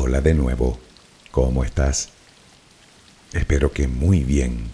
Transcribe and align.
Hola 0.00 0.20
de 0.20 0.32
nuevo, 0.32 0.78
¿cómo 1.32 1.64
estás? 1.64 2.10
Espero 3.32 3.72
que 3.72 3.88
muy 3.88 4.22
bien. 4.22 4.70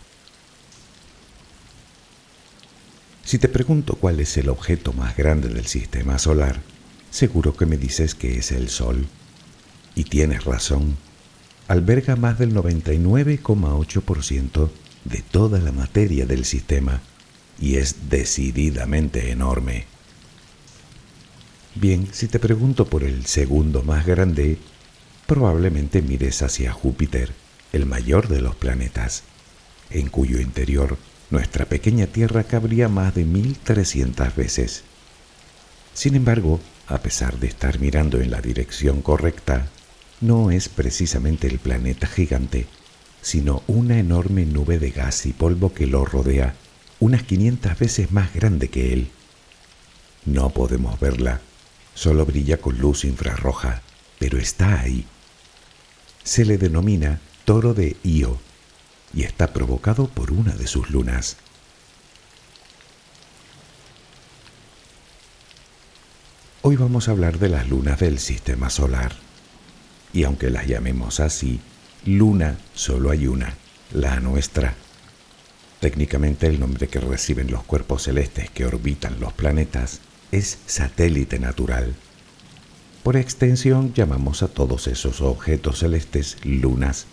Si 3.24 3.38
te 3.38 3.48
pregunto 3.48 3.94
cuál 3.94 4.20
es 4.20 4.36
el 4.36 4.50
objeto 4.50 4.92
más 4.92 5.16
grande 5.16 5.48
del 5.48 5.64
sistema 5.64 6.18
solar, 6.18 6.60
seguro 7.10 7.56
que 7.56 7.64
me 7.64 7.78
dices 7.78 8.14
que 8.14 8.36
es 8.36 8.52
el 8.52 8.68
Sol. 8.68 9.06
Y 9.94 10.04
tienes 10.04 10.44
razón, 10.44 10.98
alberga 11.68 12.16
más 12.16 12.38
del 12.38 12.54
99,8% 12.54 14.68
de 15.06 15.22
toda 15.22 15.58
la 15.58 15.72
materia 15.72 16.26
del 16.26 16.44
sistema 16.44 17.00
y 17.58 17.76
es 17.76 18.10
decididamente 18.10 19.30
enorme. 19.30 19.86
Bien, 21.76 22.08
si 22.12 22.28
te 22.28 22.38
pregunto 22.38 22.84
por 22.84 23.04
el 23.04 23.24
segundo 23.24 23.82
más 23.82 24.04
grande, 24.04 24.58
probablemente 25.26 26.02
mires 26.02 26.42
hacia 26.42 26.72
Júpiter, 26.72 27.32
el 27.72 27.86
mayor 27.86 28.28
de 28.28 28.40
los 28.40 28.54
planetas, 28.54 29.22
en 29.90 30.08
cuyo 30.08 30.40
interior 30.40 30.96
nuestra 31.30 31.64
pequeña 31.64 32.06
Tierra 32.06 32.44
cabría 32.44 32.88
más 32.88 33.14
de 33.14 33.24
1300 33.24 34.36
veces. 34.36 34.84
Sin 35.94 36.14
embargo, 36.14 36.60
a 36.86 36.98
pesar 36.98 37.38
de 37.38 37.46
estar 37.46 37.80
mirando 37.80 38.20
en 38.20 38.30
la 38.30 38.40
dirección 38.40 39.02
correcta, 39.02 39.68
no 40.20 40.50
es 40.50 40.68
precisamente 40.68 41.46
el 41.46 41.58
planeta 41.58 42.06
gigante, 42.06 42.66
sino 43.22 43.62
una 43.66 43.98
enorme 43.98 44.44
nube 44.44 44.78
de 44.78 44.90
gas 44.90 45.26
y 45.26 45.32
polvo 45.32 45.72
que 45.72 45.86
lo 45.86 46.04
rodea, 46.04 46.54
unas 47.00 47.22
500 47.22 47.78
veces 47.78 48.12
más 48.12 48.32
grande 48.34 48.68
que 48.68 48.92
él. 48.92 49.10
No 50.26 50.50
podemos 50.50 51.00
verla, 51.00 51.40
solo 51.94 52.26
brilla 52.26 52.58
con 52.58 52.78
luz 52.78 53.04
infrarroja, 53.04 53.82
pero 54.18 54.38
está 54.38 54.80
ahí. 54.80 55.06
Se 56.24 56.46
le 56.46 56.56
denomina 56.56 57.20
toro 57.44 57.74
de 57.74 57.98
Io 58.02 58.38
y 59.12 59.24
está 59.24 59.52
provocado 59.52 60.08
por 60.08 60.32
una 60.32 60.54
de 60.54 60.66
sus 60.66 60.88
lunas. 60.88 61.36
Hoy 66.62 66.76
vamos 66.76 67.08
a 67.08 67.10
hablar 67.10 67.38
de 67.38 67.50
las 67.50 67.68
lunas 67.68 68.00
del 68.00 68.18
sistema 68.18 68.70
solar. 68.70 69.12
Y 70.14 70.24
aunque 70.24 70.48
las 70.48 70.66
llamemos 70.66 71.20
así, 71.20 71.60
luna 72.06 72.56
solo 72.74 73.10
hay 73.10 73.26
una, 73.26 73.54
la 73.92 74.18
nuestra. 74.20 74.74
Técnicamente 75.80 76.46
el 76.46 76.58
nombre 76.58 76.88
que 76.88 77.00
reciben 77.00 77.50
los 77.50 77.64
cuerpos 77.64 78.04
celestes 78.04 78.48
que 78.48 78.64
orbitan 78.64 79.20
los 79.20 79.34
planetas 79.34 80.00
es 80.32 80.56
satélite 80.64 81.38
natural. 81.38 81.94
Por 83.04 83.16
extensión 83.16 83.94
llamamos 83.94 84.42
a 84.42 84.48
todos 84.48 84.88
esos 84.88 85.20
objetos 85.20 85.78
celestes 85.78 86.38
lunas 86.42 87.06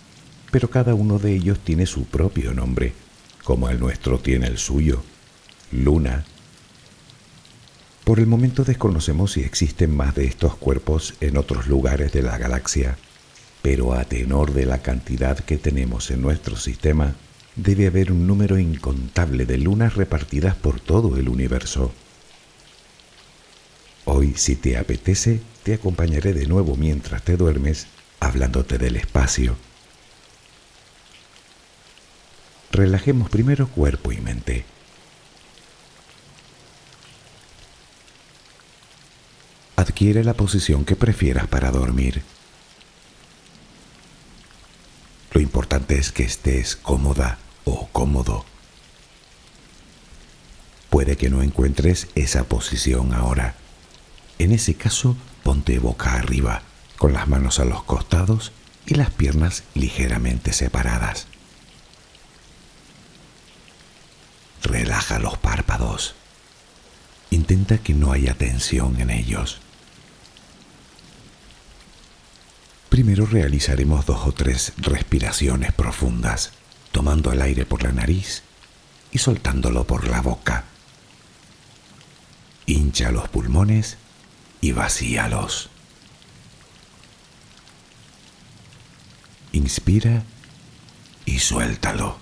pero 0.52 0.70
cada 0.70 0.94
uno 0.94 1.17
de 1.17 1.34
ellos 1.34 1.59
tiene 1.59 1.86
su 1.86 2.03
propio 2.03 2.53
nombre, 2.53 2.94
como 3.44 3.70
el 3.70 3.80
nuestro 3.80 4.19
tiene 4.19 4.47
el 4.47 4.58
suyo, 4.58 5.02
Luna. 5.72 6.25
Por 8.03 8.19
el 8.19 8.28
momento 8.28 8.66
desconocemos 8.66 9.31
si 9.31 9.42
existen 9.42 9.95
más 9.95 10.14
de 10.14 10.25
estos 10.25 10.56
cuerpos 10.58 11.14
en 11.22 11.38
otros 11.38 11.67
lugares 11.67 12.12
de 12.12 12.22
la 12.22 12.38
galaxia, 12.38 12.97
pero 13.62 13.94
a 13.94 14.03
tenor 14.03 14.53
de 14.53 14.66
la 14.66 14.80
cantidad 14.80 15.39
que 15.39 15.58
tenemos 15.58 16.12
en 16.12 16.22
nuestro 16.22 16.58
sistema, 16.58 17.16
debe 17.56 17.88
haber 17.88 18.12
un 18.12 18.28
número 18.28 18.59
incontable 18.59 19.45
de 19.45 19.58
lunas 19.58 19.95
repartidas 19.95 20.56
por 20.56 20.80
todo 20.81 21.16
el 21.16 21.30
universo. 21.30 21.94
Hoy, 24.03 24.34
si 24.36 24.56
te 24.56 24.78
apetece, 24.78 25.42
te 25.63 25.73
acompañaré 25.73 26.33
de 26.33 26.47
nuevo 26.47 26.75
mientras 26.75 27.23
te 27.23 27.37
duermes, 27.37 27.87
hablándote 28.19 28.77
del 28.77 28.95
espacio 28.95 29.57
relajemos 32.72 33.29
primero 33.29 33.67
cuerpo 33.67 34.11
y 34.11 34.17
mente. 34.17 34.66
Adquiere 39.75 40.23
la 40.23 40.33
posición 40.33 40.85
que 40.85 40.95
prefieras 40.95 41.47
para 41.47 41.71
dormir. 41.71 42.23
Lo 45.33 45.41
importante 45.41 45.97
es 45.97 46.11
que 46.11 46.23
estés 46.23 46.75
cómoda 46.75 47.39
o 47.66 47.88
cómodo. 47.88 48.45
Puede 50.89 51.17
que 51.17 51.29
no 51.29 51.41
encuentres 51.41 52.07
esa 52.16 52.44
posición 52.44 53.13
ahora. 53.13 53.55
En 54.39 54.51
ese 54.51 54.75
caso, 54.75 55.16
ponte 55.44 55.79
boca 55.79 56.13
arriba, 56.13 56.62
con 56.97 57.13
las 57.13 57.28
manos 57.28 57.59
a 57.59 57.66
los 57.66 57.84
costados 57.84 58.52
y 58.85 58.96
las 58.96 59.09
piernas 59.09 59.63
ligeramente 59.74 60.53
separadas. 60.53 61.28
Relaja 64.63 65.19
los 65.19 65.38
párpados. 65.38 66.16
Intenta 67.30 67.78
que 67.78 67.94
no 67.94 68.12
haya 68.12 68.35
tensión 68.35 69.00
en 69.00 69.09
ellos. 69.09 69.59
Primero 72.90 73.25
realizaremos 73.25 74.06
dos 74.06 74.28
o 74.28 74.34
tres 74.34 74.74
respiraciones 74.78 75.72
profundas, 75.72 76.51
tomando 76.91 77.31
el 77.31 77.41
aire 77.41 77.66
por 77.66 77.84
la 77.84 77.91
nariz 77.91 78.44
y 79.12 79.18
soltándolo 79.18 79.88
por 79.88 80.07
la 80.07 80.22
boca. 80.22 80.66
Hincha 82.66 83.12
los 83.12 83.30
pulmones 83.30 83.97
y 84.61 84.72
vacíalos. 84.72 85.69
Inspira 89.51 90.23
y 91.25 91.39
suéltalo. 91.39 92.17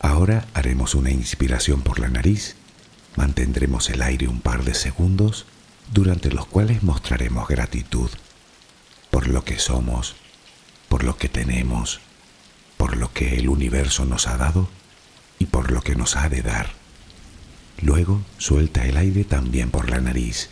Ahora 0.00 0.46
haremos 0.54 0.94
una 0.94 1.10
inspiración 1.10 1.82
por 1.82 1.98
la 1.98 2.08
nariz, 2.08 2.56
mantendremos 3.16 3.90
el 3.90 4.00
aire 4.02 4.28
un 4.28 4.40
par 4.40 4.64
de 4.64 4.74
segundos, 4.74 5.44
durante 5.92 6.30
los 6.30 6.46
cuales 6.46 6.82
mostraremos 6.82 7.48
gratitud 7.48 8.10
por 9.10 9.26
lo 9.26 9.44
que 9.44 9.58
somos, 9.58 10.16
por 10.88 11.02
lo 11.02 11.16
que 11.16 11.28
tenemos, 11.28 12.00
por 12.76 12.96
lo 12.96 13.12
que 13.12 13.38
el 13.38 13.48
universo 13.48 14.04
nos 14.04 14.26
ha 14.26 14.36
dado 14.36 14.68
y 15.38 15.46
por 15.46 15.70
lo 15.70 15.82
que 15.82 15.94
nos 15.94 16.16
ha 16.16 16.28
de 16.28 16.42
dar. 16.42 16.70
Luego 17.80 18.22
suelta 18.38 18.84
el 18.86 18.96
aire 18.96 19.24
también 19.24 19.70
por 19.70 19.88
la 19.88 20.00
nariz. 20.00 20.50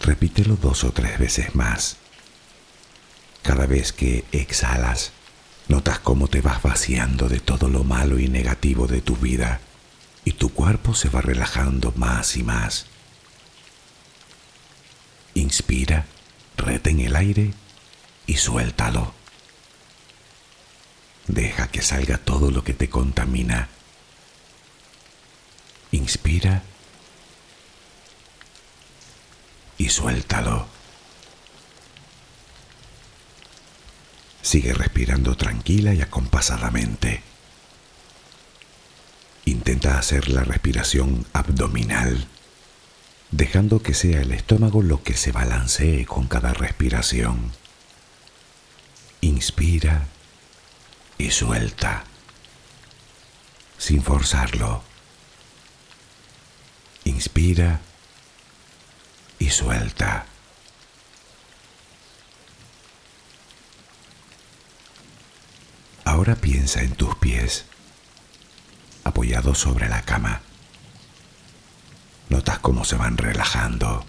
Repítelo 0.00 0.56
dos 0.56 0.84
o 0.84 0.92
tres 0.92 1.18
veces 1.18 1.54
más. 1.54 1.96
Cada 3.42 3.66
vez 3.66 3.92
que 3.92 4.24
exhalas, 4.32 5.12
notas 5.68 5.98
cómo 5.98 6.28
te 6.28 6.40
vas 6.40 6.62
vaciando 6.62 7.28
de 7.28 7.40
todo 7.40 7.68
lo 7.68 7.84
malo 7.84 8.18
y 8.18 8.28
negativo 8.28 8.86
de 8.86 9.02
tu 9.02 9.16
vida 9.16 9.60
y 10.24 10.32
tu 10.32 10.52
cuerpo 10.52 10.94
se 10.94 11.08
va 11.08 11.20
relajando 11.20 11.92
más 11.96 12.36
y 12.36 12.42
más. 12.42 12.86
Inspira, 15.34 16.06
retén 16.56 17.00
el 17.00 17.16
aire 17.16 17.52
y 18.26 18.36
suéltalo. 18.36 19.19
Deja 21.30 21.68
que 21.68 21.80
salga 21.80 22.18
todo 22.18 22.50
lo 22.50 22.64
que 22.64 22.74
te 22.74 22.90
contamina. 22.90 23.68
Inspira 25.92 26.64
y 29.78 29.88
suéltalo. 29.90 30.66
Sigue 34.42 34.74
respirando 34.74 35.36
tranquila 35.36 35.94
y 35.94 36.02
acompasadamente. 36.02 37.22
Intenta 39.44 40.00
hacer 40.00 40.30
la 40.30 40.42
respiración 40.42 41.26
abdominal, 41.32 42.26
dejando 43.30 43.84
que 43.84 43.94
sea 43.94 44.22
el 44.22 44.32
estómago 44.32 44.82
lo 44.82 45.04
que 45.04 45.16
se 45.16 45.30
balancee 45.30 46.06
con 46.06 46.26
cada 46.26 46.52
respiración. 46.54 47.52
Inspira 49.20 50.08
y 51.20 51.30
suelta, 51.30 52.04
sin 53.78 54.02
forzarlo. 54.02 54.82
Inspira 57.04 57.80
y 59.38 59.50
suelta. 59.50 60.26
Ahora 66.04 66.34
piensa 66.36 66.82
en 66.82 66.92
tus 66.94 67.14
pies, 67.16 67.64
apoyados 69.04 69.58
sobre 69.58 69.88
la 69.88 70.02
cama. 70.02 70.40
Notas 72.28 72.58
cómo 72.60 72.84
se 72.84 72.96
van 72.96 73.16
relajando 73.16 74.04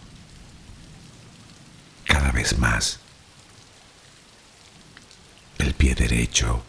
cada 2.05 2.31
vez 2.31 2.57
más. 2.57 2.99
El 5.57 5.73
pie 5.73 5.95
derecho, 5.95 6.63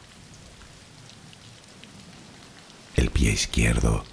el 2.97 3.11
pie 3.11 3.33
izquierdo. 3.33 4.05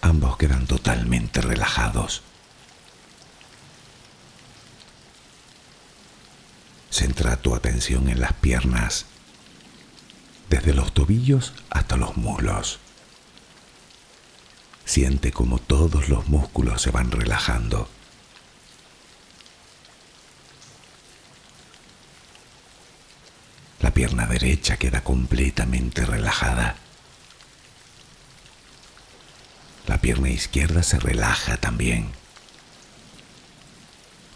Ambos 0.00 0.36
quedan 0.36 0.66
totalmente 0.66 1.40
relajados. 1.40 2.22
Centra 6.90 7.36
tu 7.36 7.54
atención 7.54 8.08
en 8.08 8.20
las 8.20 8.32
piernas, 8.32 9.06
desde 10.48 10.74
los 10.74 10.92
tobillos 10.92 11.52
hasta 11.70 11.96
los 11.96 12.16
muslos. 12.16 12.80
Siente 14.84 15.30
como 15.30 15.58
todos 15.58 16.08
los 16.08 16.28
músculos 16.28 16.82
se 16.82 16.90
van 16.90 17.12
relajando. 17.12 17.88
La 23.90 23.94
pierna 23.94 24.26
derecha 24.26 24.76
queda 24.76 25.02
completamente 25.02 26.06
relajada. 26.06 26.76
La 29.88 30.00
pierna 30.00 30.30
izquierda 30.30 30.84
se 30.84 31.00
relaja 31.00 31.56
también. 31.56 32.12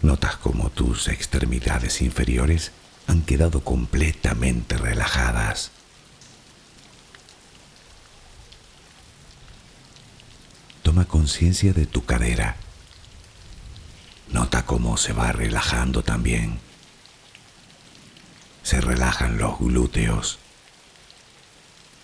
Notas 0.02 0.34
como 0.38 0.70
tus 0.70 1.06
extremidades 1.06 2.02
inferiores 2.02 2.72
han 3.06 3.22
quedado 3.22 3.62
completamente 3.62 4.76
relajadas. 4.76 5.70
Toma 10.82 11.04
conciencia 11.04 11.72
de 11.72 11.86
tu 11.86 12.04
cadera. 12.04 12.56
Nota 14.32 14.66
cómo 14.66 14.96
se 14.96 15.12
va 15.12 15.30
relajando 15.30 16.02
también. 16.02 16.58
Se 18.64 18.80
relajan 18.80 19.38
los 19.38 19.58
glúteos. 19.58 20.38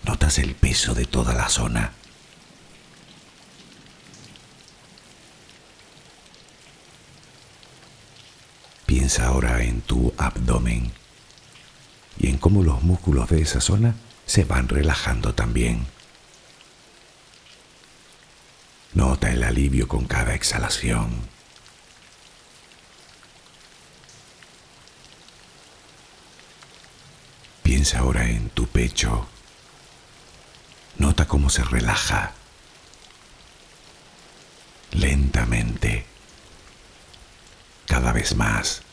Notas 0.03 0.37
el 0.37 0.55
peso 0.55 0.93
de 0.93 1.05
toda 1.05 1.33
la 1.33 1.49
zona. 1.49 1.91
Piensa 8.85 9.25
ahora 9.25 9.63
en 9.63 9.81
tu 9.81 10.13
abdomen 10.17 10.91
y 12.19 12.27
en 12.27 12.37
cómo 12.37 12.61
los 12.61 12.83
músculos 12.83 13.29
de 13.29 13.41
esa 13.41 13.59
zona 13.59 13.95
se 14.27 14.43
van 14.43 14.69
relajando 14.69 15.33
también. 15.33 15.87
Nota 18.93 19.31
el 19.31 19.43
alivio 19.43 19.87
con 19.87 20.05
cada 20.05 20.35
exhalación. 20.35 21.09
Piensa 27.81 27.97
ahora 27.97 28.29
en 28.29 28.51
tu 28.51 28.67
pecho. 28.67 29.27
Nota 30.99 31.27
cómo 31.27 31.49
se 31.49 31.63
relaja 31.63 32.31
lentamente, 34.91 36.05
cada 37.87 38.11
vez 38.11 38.35
más. 38.35 38.83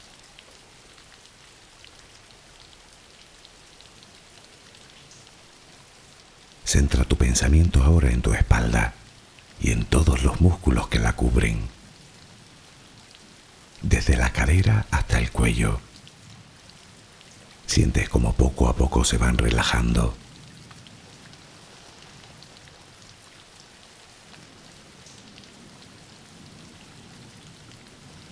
Centra 6.65 7.05
tu 7.05 7.19
pensamiento 7.19 7.83
ahora 7.83 8.11
en 8.11 8.23
tu 8.23 8.33
espalda 8.33 8.95
y 9.61 9.73
en 9.73 9.85
todos 9.85 10.23
los 10.23 10.41
músculos 10.41 10.89
que 10.89 10.99
la 10.99 11.13
cubren, 11.13 11.69
desde 13.83 14.17
la 14.17 14.33
cadera 14.33 14.87
hasta 14.91 15.19
el 15.19 15.31
cuello. 15.31 15.79
Sientes 17.69 18.09
como 18.09 18.33
poco 18.33 18.69
a 18.69 18.75
poco 18.75 19.05
se 19.05 19.17
van 19.17 19.39
relajando. 19.39 20.17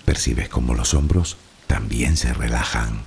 Percibes 0.05 0.49
como 0.49 0.75
los 0.75 0.93
hombros 0.95 1.37
también 1.69 2.17
se 2.17 2.35
relajan. 2.35 3.07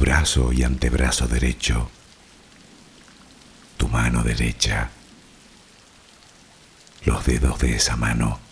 brazo 0.00 0.52
y 0.52 0.64
antebrazo 0.64 1.28
derecho, 1.28 1.90
tu 3.76 3.86
mano 3.86 4.22
derecha, 4.22 4.90
los 7.04 7.24
dedos 7.26 7.58
de 7.60 7.76
esa 7.76 7.96
mano. 7.96 8.49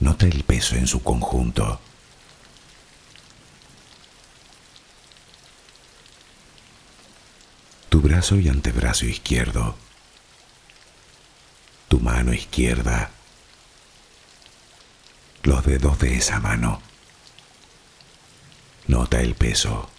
Nota 0.00 0.26
el 0.26 0.44
peso 0.44 0.76
en 0.76 0.86
su 0.86 1.02
conjunto. 1.02 1.80
Tu 7.90 8.00
brazo 8.00 8.36
y 8.36 8.48
antebrazo 8.48 9.04
izquierdo, 9.04 9.76
tu 11.88 12.00
mano 12.00 12.32
izquierda, 12.32 13.10
los 15.42 15.64
dedos 15.64 15.98
de 15.98 16.16
esa 16.16 16.40
mano. 16.40 16.80
Nota 18.86 19.20
el 19.20 19.34
peso. 19.34 19.90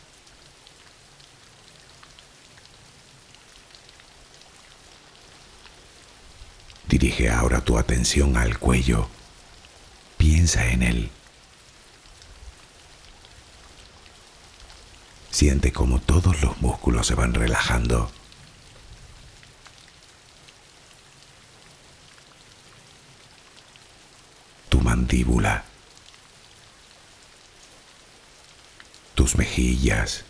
Dirige 6.88 7.30
ahora 7.30 7.62
tu 7.62 7.78
atención 7.78 8.36
al 8.36 8.58
cuello. 8.58 9.08
Piensa 10.22 10.68
en 10.68 10.84
él. 10.84 11.10
Siente 15.32 15.74
como 15.74 16.00
todos 16.00 16.40
los 16.44 16.62
músculos 16.62 17.08
se 17.08 17.16
van 17.16 17.34
relajando. 17.34 18.12
Tu 24.70 24.80
mandíbula. 24.80 25.64
tus 29.16 29.36
mejillas, 29.36 30.24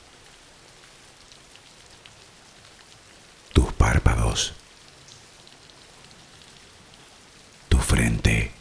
tus 3.53 3.71
párpados, 3.71 4.53
tu 7.69 7.77
frente. 7.77 8.51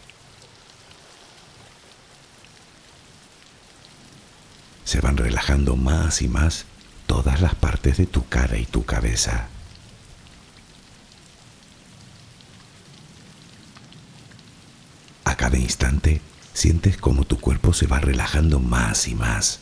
Se 4.91 5.01
van 5.01 5.17
relajando 5.17 5.77
más 5.77 6.21
y 6.21 6.27
más 6.27 6.65
todas 7.07 7.41
las 7.41 7.55
partes 7.55 7.97
de 7.97 8.07
tu 8.07 8.27
cara 8.27 8.57
y 8.59 8.67
tu 8.67 8.85
cabeza. 8.85 9.47
A 15.25 15.37
cada 15.37 15.59
instante 15.59 16.21
sientes 16.55 16.97
como 16.97 17.25
tu 17.25 17.39
cuerpo 17.39 17.73
se 17.73 17.87
va 17.87 18.01
relajando 18.01 18.59
más 18.59 19.07
y 19.07 19.15
más. 19.15 19.61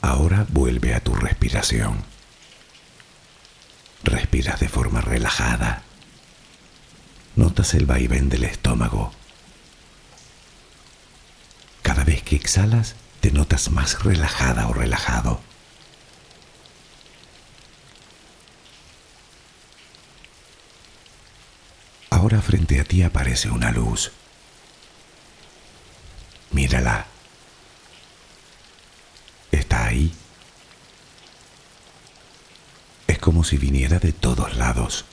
Ahora 0.00 0.46
vuelve 0.48 0.94
a 0.94 1.00
tu 1.00 1.12
respiración. 1.16 2.04
Respiras 4.04 4.60
de 4.60 4.68
forma 4.68 5.00
relajada. 5.00 5.89
Notas 7.36 7.74
el 7.74 7.86
vaivén 7.86 8.28
del 8.28 8.44
estómago. 8.44 9.12
Cada 11.82 12.04
vez 12.04 12.22
que 12.22 12.36
exhalas, 12.36 12.94
te 13.20 13.30
notas 13.30 13.70
más 13.70 14.02
relajada 14.02 14.68
o 14.68 14.72
relajado. 14.72 15.40
Ahora 22.10 22.42
frente 22.42 22.80
a 22.80 22.84
ti 22.84 23.02
aparece 23.02 23.50
una 23.50 23.70
luz. 23.70 24.12
Mírala. 26.50 27.06
ahí. 29.90 30.12
Es 33.06 33.18
como 33.18 33.44
si 33.44 33.58
viniera 33.58 33.98
de 33.98 34.12
todos 34.12 34.56
lados. 34.56 35.04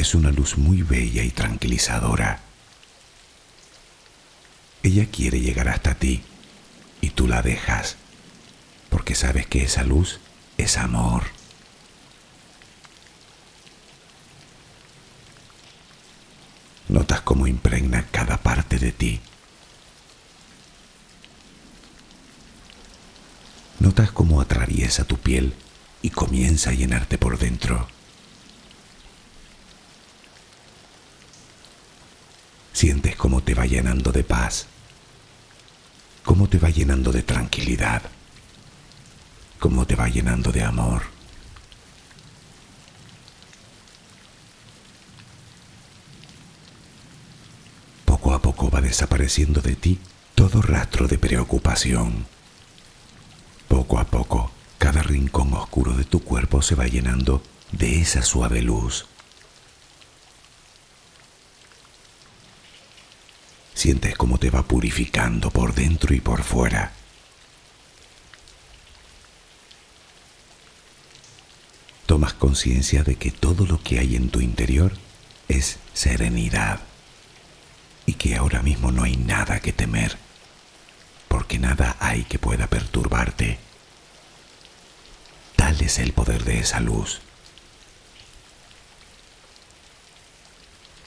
Es 0.00 0.14
una 0.14 0.30
luz 0.30 0.56
muy 0.56 0.80
bella 0.80 1.22
y 1.22 1.30
tranquilizadora. 1.30 2.40
Ella 4.82 5.04
quiere 5.10 5.42
llegar 5.42 5.68
hasta 5.68 5.94
ti 5.94 6.22
y 7.02 7.10
tú 7.10 7.28
la 7.28 7.42
dejas 7.42 7.96
porque 8.88 9.14
sabes 9.14 9.46
que 9.46 9.62
esa 9.62 9.84
luz 9.84 10.18
es 10.56 10.78
amor. 10.78 11.24
Notas 16.88 17.20
cómo 17.20 17.46
impregna 17.46 18.06
cada 18.10 18.38
parte 18.38 18.78
de 18.78 18.92
ti. 18.92 19.20
Notas 23.80 24.10
cómo 24.12 24.40
atraviesa 24.40 25.04
tu 25.04 25.18
piel 25.18 25.52
y 26.00 26.08
comienza 26.08 26.70
a 26.70 26.72
llenarte 26.72 27.18
por 27.18 27.38
dentro. 27.38 27.99
Sientes 32.80 33.14
cómo 33.14 33.42
te 33.42 33.52
va 33.52 33.66
llenando 33.66 34.10
de 34.10 34.24
paz, 34.24 34.64
cómo 36.24 36.48
te 36.48 36.58
va 36.58 36.70
llenando 36.70 37.12
de 37.12 37.22
tranquilidad, 37.22 38.00
cómo 39.58 39.84
te 39.86 39.96
va 39.96 40.08
llenando 40.08 40.50
de 40.50 40.62
amor. 40.62 41.02
Poco 48.06 48.32
a 48.32 48.40
poco 48.40 48.70
va 48.70 48.80
desapareciendo 48.80 49.60
de 49.60 49.76
ti 49.76 49.98
todo 50.34 50.62
rastro 50.62 51.06
de 51.06 51.18
preocupación. 51.18 52.24
Poco 53.68 53.98
a 53.98 54.04
poco, 54.04 54.52
cada 54.78 55.02
rincón 55.02 55.52
oscuro 55.52 55.92
de 55.92 56.04
tu 56.04 56.20
cuerpo 56.24 56.62
se 56.62 56.76
va 56.76 56.86
llenando 56.86 57.42
de 57.72 58.00
esa 58.00 58.22
suave 58.22 58.62
luz. 58.62 59.04
Sientes 63.80 64.14
cómo 64.14 64.36
te 64.36 64.50
va 64.50 64.62
purificando 64.62 65.50
por 65.50 65.74
dentro 65.74 66.14
y 66.14 66.20
por 66.20 66.42
fuera. 66.42 66.92
Tomas 72.04 72.34
conciencia 72.34 73.04
de 73.04 73.16
que 73.16 73.30
todo 73.30 73.64
lo 73.64 73.82
que 73.82 73.98
hay 73.98 74.16
en 74.16 74.28
tu 74.28 74.42
interior 74.42 74.92
es 75.48 75.78
serenidad 75.94 76.80
y 78.04 78.12
que 78.12 78.36
ahora 78.36 78.60
mismo 78.60 78.92
no 78.92 79.02
hay 79.02 79.16
nada 79.16 79.60
que 79.60 79.72
temer, 79.72 80.18
porque 81.28 81.58
nada 81.58 81.96
hay 82.00 82.24
que 82.24 82.38
pueda 82.38 82.66
perturbarte. 82.66 83.58
Tal 85.56 85.80
es 85.80 85.98
el 86.00 86.12
poder 86.12 86.44
de 86.44 86.58
esa 86.58 86.80
luz. 86.80 87.22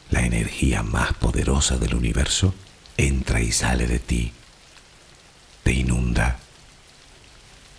La 0.09 0.25
energía 0.25 0.81
más 0.81 1.13
poderosa 1.13 1.77
del 1.77 1.93
universo 1.93 2.55
entra 2.97 3.41
y 3.41 3.51
sale 3.51 3.87
de 3.87 3.99
ti, 3.99 4.33
te 5.63 5.71
inunda, 5.71 6.39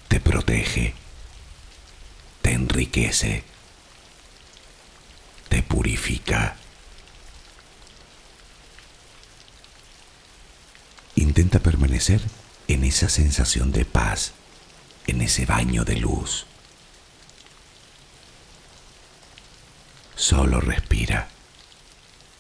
te 0.09 0.21
protege, 0.21 0.95
te 2.43 2.53
enriquece, 2.53 3.45
te 5.49 5.63
purifica. 5.63 6.57
Intenta 11.17 11.61
permanecer 11.61 12.21
en 12.69 12.85
esa 12.85 13.09
sensación 13.09 13.73
de 13.73 13.85
paz, 13.85 14.33
en 15.07 15.21
ese 15.21 15.47
baño 15.47 15.85
de 15.85 15.97
luz. 15.97 16.47
Solo 20.17 20.61
respira 20.61 21.29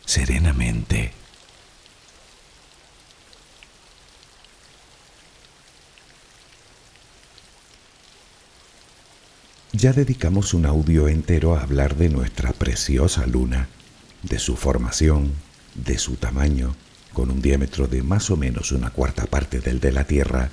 serenamente. 0.06 1.12
Ya 9.84 9.92
dedicamos 9.92 10.54
un 10.54 10.64
audio 10.64 11.08
entero 11.08 11.54
a 11.54 11.60
hablar 11.60 11.96
de 11.96 12.08
nuestra 12.08 12.54
preciosa 12.54 13.26
luna, 13.26 13.68
de 14.22 14.38
su 14.38 14.56
formación, 14.56 15.32
de 15.74 15.98
su 15.98 16.16
tamaño, 16.16 16.74
con 17.12 17.30
un 17.30 17.42
diámetro 17.42 17.86
de 17.86 18.02
más 18.02 18.30
o 18.30 18.38
menos 18.38 18.72
una 18.72 18.88
cuarta 18.88 19.26
parte 19.26 19.60
del 19.60 19.80
de 19.80 19.92
la 19.92 20.04
Tierra. 20.04 20.48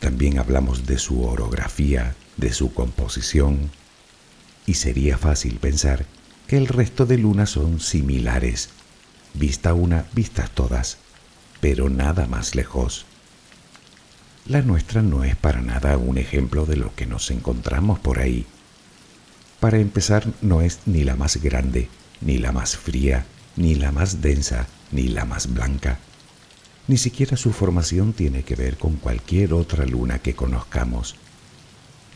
También 0.00 0.40
hablamos 0.40 0.84
de 0.84 0.98
su 0.98 1.22
orografía, 1.22 2.16
de 2.38 2.52
su 2.52 2.74
composición, 2.74 3.70
y 4.66 4.74
sería 4.74 5.16
fácil 5.16 5.58
pensar 5.60 6.04
que 6.48 6.56
el 6.56 6.66
resto 6.66 7.06
de 7.06 7.18
lunas 7.18 7.50
son 7.50 7.78
similares, 7.78 8.70
vista 9.34 9.74
una, 9.74 10.06
vistas 10.12 10.50
todas, 10.50 10.98
pero 11.60 11.88
nada 11.88 12.26
más 12.26 12.56
lejos. 12.56 13.06
La 14.44 14.60
nuestra 14.62 15.02
no 15.02 15.22
es 15.22 15.36
para 15.36 15.60
nada 15.60 15.96
un 15.98 16.18
ejemplo 16.18 16.66
de 16.66 16.76
lo 16.76 16.92
que 16.96 17.06
nos 17.06 17.30
encontramos 17.30 18.00
por 18.00 18.18
ahí. 18.18 18.44
Para 19.60 19.78
empezar, 19.78 20.26
no 20.42 20.60
es 20.60 20.80
ni 20.86 21.04
la 21.04 21.16
más 21.16 21.36
grande, 21.42 21.88
ni 22.20 22.38
la 22.38 22.52
más 22.52 22.76
fría, 22.76 23.26
ni 23.56 23.74
la 23.74 23.92
más 23.92 24.20
densa, 24.20 24.66
ni 24.92 25.08
la 25.08 25.24
más 25.24 25.52
blanca. 25.52 25.98
Ni 26.88 26.98
siquiera 26.98 27.36
su 27.36 27.52
formación 27.52 28.12
tiene 28.12 28.44
que 28.44 28.54
ver 28.54 28.76
con 28.76 28.96
cualquier 28.96 29.52
otra 29.54 29.86
luna 29.86 30.20
que 30.20 30.34
conozcamos. 30.34 31.16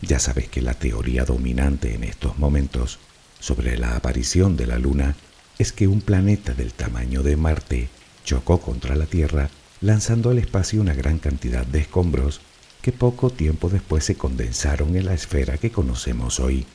Ya 0.01 0.19
sabes 0.19 0.47
que 0.49 0.61
la 0.61 0.73
teoría 0.73 1.25
dominante 1.25 1.93
en 1.93 2.03
estos 2.03 2.37
momentos 2.39 2.99
sobre 3.39 3.77
la 3.77 3.95
aparición 3.95 4.55
de 4.55 4.67
la 4.67 4.77
Luna 4.77 5.15
es 5.57 5.71
que 5.73 5.87
un 5.87 6.01
planeta 6.01 6.53
del 6.53 6.73
tamaño 6.73 7.23
de 7.23 7.35
Marte 7.35 7.89
chocó 8.23 8.61
contra 8.61 8.95
la 8.95 9.07
Tierra 9.07 9.49
lanzando 9.81 10.29
al 10.29 10.37
espacio 10.37 10.79
una 10.79 10.93
gran 10.93 11.17
cantidad 11.17 11.65
de 11.65 11.79
escombros 11.79 12.41
que 12.81 12.91
poco 12.91 13.29
tiempo 13.31 13.69
después 13.69 14.05
se 14.05 14.15
condensaron 14.15 14.95
en 14.95 15.05
la 15.05 15.13
esfera 15.13 15.57
que 15.57 15.71
conocemos 15.71 16.39
hoy. 16.39 16.65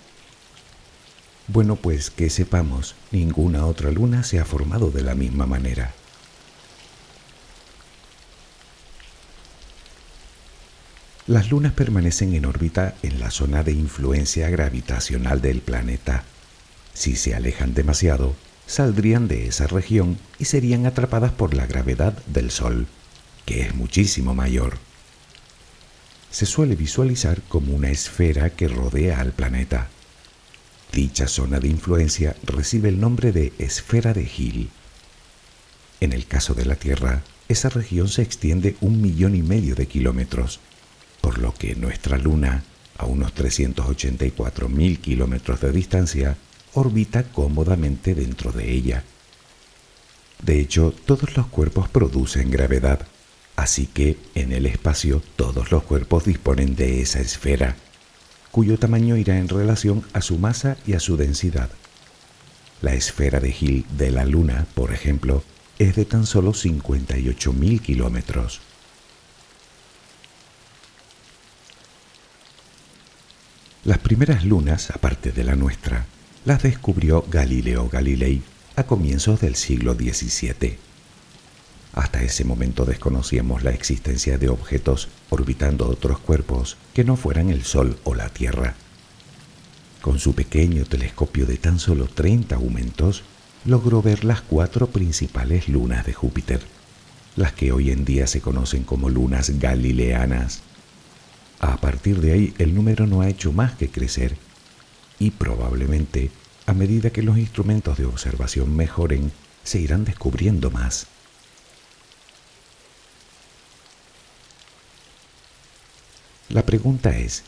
Bueno, 1.49 1.77
pues 1.77 2.11
que 2.11 2.29
sepamos, 2.31 2.95
ninguna 3.13 3.67
otra 3.67 3.91
luna 3.91 4.25
se 4.25 4.41
ha 4.41 4.45
formado 4.45 4.91
de 4.91 5.03
la 5.03 5.15
misma 5.15 5.47
manera. 5.47 5.93
Las 11.27 11.51
lunas 11.51 11.73
permanecen 11.73 12.35
en 12.35 12.47
órbita 12.47 12.95
en 13.03 13.21
la 13.21 13.31
zona 13.31 13.63
de 13.63 13.73
influencia 13.73 14.49
gravitacional 14.49 15.41
del 15.41 15.61
planeta 15.61 16.25
si 16.97 17.15
se 17.15 17.35
alejan 17.35 17.75
demasiado, 17.75 18.35
saldrían 18.67 19.29
de 19.29 19.47
esa 19.47 19.67
región 19.67 20.19
y 20.39 20.47
serían 20.47 20.87
atrapadas 20.87 21.31
por 21.31 21.53
la 21.53 21.67
gravedad 21.67 22.15
del 22.27 22.51
Sol, 22.51 22.87
que 23.45 23.61
es 23.61 23.75
muchísimo 23.75 24.35
mayor. 24.35 24.79
Se 26.31 26.47
suele 26.47 26.75
visualizar 26.75 27.43
como 27.49 27.75
una 27.75 27.91
esfera 27.91 28.49
que 28.49 28.69
rodea 28.69 29.21
al 29.21 29.33
planeta. 29.33 29.89
Dicha 30.93 31.29
zona 31.29 31.61
de 31.61 31.69
influencia 31.69 32.37
recibe 32.45 32.89
el 32.89 33.01
nombre 33.01 33.33
de 33.33 33.53
esfera 33.59 34.13
de 34.13 34.23
Hill. 34.23 34.71
En 36.01 36.13
el 36.13 36.27
caso 36.27 36.55
de 36.55 36.65
la 36.65 36.77
Tierra, 36.77 37.23
esa 37.49 37.69
región 37.69 38.09
se 38.09 38.23
extiende 38.23 38.77
un 38.81 39.01
millón 39.01 39.35
y 39.35 39.43
medio 39.43 39.75
de 39.75 39.87
kilómetros, 39.87 40.61
por 41.21 41.39
lo 41.39 41.55
que 41.55 41.75
nuestra 41.75 42.19
Luna, 42.19 42.65
a 42.99 43.07
unos 43.07 43.33
384 43.35 44.69
mil 44.69 44.99
kilómetros 45.01 45.61
de 45.61 45.73
distancia, 45.73 46.37
orbita 46.75 47.25
cómodamente 47.25 48.15
dentro 48.15 48.53
de 48.53 48.73
ella. 48.73 49.05
De 50.43 50.61
hecho, 50.61 50.95
todos 51.05 51.37
los 51.37 51.47
cuerpos 51.47 51.89
producen 51.89 52.51
gravedad, 52.51 53.07
así 53.57 53.87
que 53.87 54.19
en 54.35 54.53
el 54.53 54.67
espacio 54.67 55.23
todos 55.37 55.71
los 55.73 55.83
cuerpos 55.85 56.25
disponen 56.25 56.77
de 56.77 57.01
esa 57.01 57.21
esfera, 57.21 57.77
cuyo 58.51 58.79
tamaño 58.79 59.17
irá 59.17 59.39
en 59.39 59.49
relación 59.49 60.05
a 60.13 60.21
su 60.21 60.39
masa 60.39 60.77
y 60.87 60.95
a 60.95 61.01
su 61.01 61.17
densidad. 61.17 61.71
La 62.83 62.95
esfera 62.95 63.41
de 63.41 63.55
Hill 63.59 63.87
de 63.97 64.11
la 64.11 64.25
Luna, 64.25 64.67
por 64.75 64.93
ejemplo, 64.93 65.43
es 65.79 65.97
de 65.97 66.05
tan 66.05 66.27
solo 66.27 66.53
58.000 66.53 67.81
kilómetros. 67.81 68.61
Las 73.85 73.99
primeras 73.99 74.45
lunas, 74.45 74.91
aparte 74.91 75.33
de 75.33 75.45
la 75.45 75.55
nuestra, 75.55 76.07
las 76.45 76.63
descubrió 76.63 77.25
Galileo 77.31 77.89
Galilei 77.89 78.43
a 78.75 78.83
comienzos 78.83 79.41
del 79.41 79.55
siglo 79.55 79.95
XVII. 79.95 80.86
Hasta 81.97 82.23
ese 82.23 82.45
momento 82.45 82.85
desconocíamos 82.85 83.65
la 83.65 83.71
existencia 83.71 84.37
de 84.37 84.51
objetos 84.51 85.09
orbitando 85.31 85.89
otros 85.89 86.19
cuerpos 86.19 86.77
que 86.93 87.05
no 87.05 87.17
fueran 87.17 87.49
el 87.49 87.65
Sol 87.65 87.99
o 88.05 88.15
la 88.15 88.29
Tierra. 88.29 88.75
Con 90.03 90.19
su 90.19 90.35
pequeño 90.35 90.85
telescopio 90.85 91.47
de 91.47 91.57
tan 91.57 91.79
solo 91.79 92.07
30 92.07 92.55
aumentos, 92.55 93.23
logró 93.65 94.03
ver 94.03 94.25
las 94.25 94.43
cuatro 94.43 94.89
principales 94.89 95.69
lunas 95.71 96.05
de 96.05 96.13
Júpiter, 96.13 96.61
las 97.35 97.55
que 97.55 97.73
hoy 97.73 97.91
en 97.91 98.05
día 98.05 98.27
se 98.27 98.43
conocen 98.43 98.85
como 98.85 99.09
lunas 99.09 99.59
galileanas. 99.59 100.61
A 101.61 101.79
partir 101.79 102.21
de 102.21 102.33
ahí 102.33 102.55
el 102.59 102.75
número 102.75 103.07
no 103.07 103.23
ha 103.23 103.31
hecho 103.31 103.53
más 103.53 103.73
que 103.73 103.89
crecer 103.89 104.37
y 105.19 105.31
probablemente 105.31 106.31
a 106.67 106.75
medida 106.75 107.09
que 107.09 107.23
los 107.23 107.39
instrumentos 107.39 107.97
de 107.97 108.05
observación 108.05 108.77
mejoren, 108.77 109.33
se 109.65 109.81
irán 109.81 110.05
descubriendo 110.05 110.71
más. 110.71 111.07
La 116.49 116.65
pregunta 116.65 117.17
es, 117.17 117.43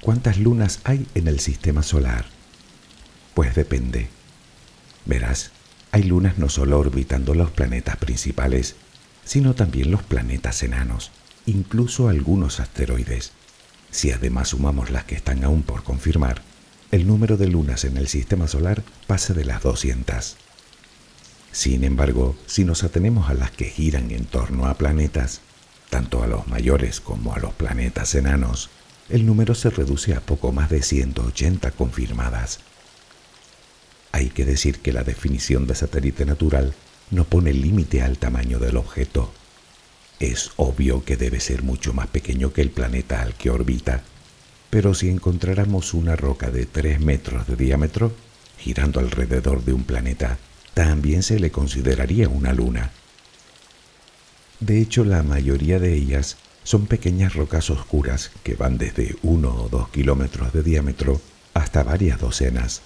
¿cuántas 0.00 0.38
lunas 0.38 0.80
hay 0.82 1.06
en 1.14 1.28
el 1.28 1.38
sistema 1.38 1.84
solar? 1.84 2.26
Pues 3.34 3.54
depende. 3.54 4.08
Verás, 5.06 5.52
hay 5.92 6.02
lunas 6.02 6.38
no 6.38 6.48
solo 6.48 6.78
orbitando 6.80 7.34
los 7.34 7.52
planetas 7.52 7.96
principales, 7.98 8.74
sino 9.24 9.54
también 9.54 9.92
los 9.92 10.02
planetas 10.02 10.62
enanos, 10.64 11.12
incluso 11.46 12.08
algunos 12.08 12.58
asteroides. 12.58 13.30
Si 13.92 14.10
además 14.10 14.48
sumamos 14.48 14.90
las 14.90 15.04
que 15.04 15.14
están 15.14 15.44
aún 15.44 15.62
por 15.62 15.84
confirmar, 15.84 16.42
el 16.90 17.06
número 17.06 17.36
de 17.36 17.46
lunas 17.46 17.84
en 17.84 17.96
el 17.96 18.08
sistema 18.08 18.48
solar 18.48 18.82
pasa 19.06 19.34
de 19.34 19.44
las 19.44 19.62
200. 19.62 20.36
Sin 21.52 21.84
embargo, 21.84 22.36
si 22.46 22.64
nos 22.64 22.82
atenemos 22.82 23.30
a 23.30 23.34
las 23.34 23.52
que 23.52 23.66
giran 23.66 24.10
en 24.10 24.24
torno 24.24 24.66
a 24.66 24.74
planetas, 24.74 25.42
tanto 25.92 26.22
a 26.22 26.26
los 26.26 26.48
mayores 26.48 27.02
como 27.02 27.34
a 27.34 27.38
los 27.38 27.52
planetas 27.52 28.14
enanos, 28.14 28.70
el 29.10 29.26
número 29.26 29.54
se 29.54 29.68
reduce 29.68 30.14
a 30.14 30.22
poco 30.22 30.50
más 30.50 30.70
de 30.70 30.80
180 30.80 31.70
confirmadas. 31.72 32.60
Hay 34.10 34.30
que 34.30 34.46
decir 34.46 34.78
que 34.78 34.94
la 34.94 35.04
definición 35.04 35.66
de 35.66 35.74
satélite 35.74 36.24
natural 36.24 36.72
no 37.10 37.24
pone 37.24 37.52
límite 37.52 38.00
al 38.00 38.16
tamaño 38.16 38.58
del 38.58 38.78
objeto. 38.78 39.34
Es 40.18 40.52
obvio 40.56 41.04
que 41.04 41.18
debe 41.18 41.40
ser 41.40 41.62
mucho 41.62 41.92
más 41.92 42.06
pequeño 42.06 42.54
que 42.54 42.62
el 42.62 42.70
planeta 42.70 43.20
al 43.20 43.34
que 43.34 43.50
orbita, 43.50 44.02
pero 44.70 44.94
si 44.94 45.10
encontráramos 45.10 45.92
una 45.92 46.16
roca 46.16 46.50
de 46.50 46.64
3 46.64 47.00
metros 47.00 47.46
de 47.46 47.56
diámetro 47.56 48.14
girando 48.56 48.98
alrededor 48.98 49.62
de 49.62 49.74
un 49.74 49.84
planeta, 49.84 50.38
también 50.72 51.22
se 51.22 51.38
le 51.38 51.50
consideraría 51.50 52.30
una 52.30 52.54
luna. 52.54 52.92
De 54.62 54.80
hecho, 54.80 55.04
la 55.04 55.24
mayoría 55.24 55.80
de 55.80 55.92
ellas 55.92 56.36
son 56.62 56.86
pequeñas 56.86 57.34
rocas 57.34 57.68
oscuras 57.68 58.30
que 58.44 58.54
van 58.54 58.78
desde 58.78 59.16
1 59.24 59.48
o 59.48 59.68
2 59.68 59.88
kilómetros 59.88 60.52
de 60.52 60.62
diámetro 60.62 61.20
hasta 61.52 61.82
varias 61.82 62.20
docenas, 62.20 62.80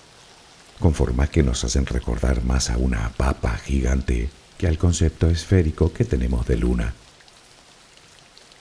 con 0.80 0.94
formas 0.94 1.28
que 1.28 1.42
nos 1.42 1.64
hacen 1.64 1.84
recordar 1.84 2.42
más 2.44 2.70
a 2.70 2.78
una 2.78 3.10
papa 3.18 3.58
gigante 3.58 4.30
que 4.56 4.66
al 4.66 4.78
concepto 4.78 5.28
esférico 5.28 5.92
que 5.92 6.06
tenemos 6.06 6.46
de 6.46 6.56
luna. 6.56 6.94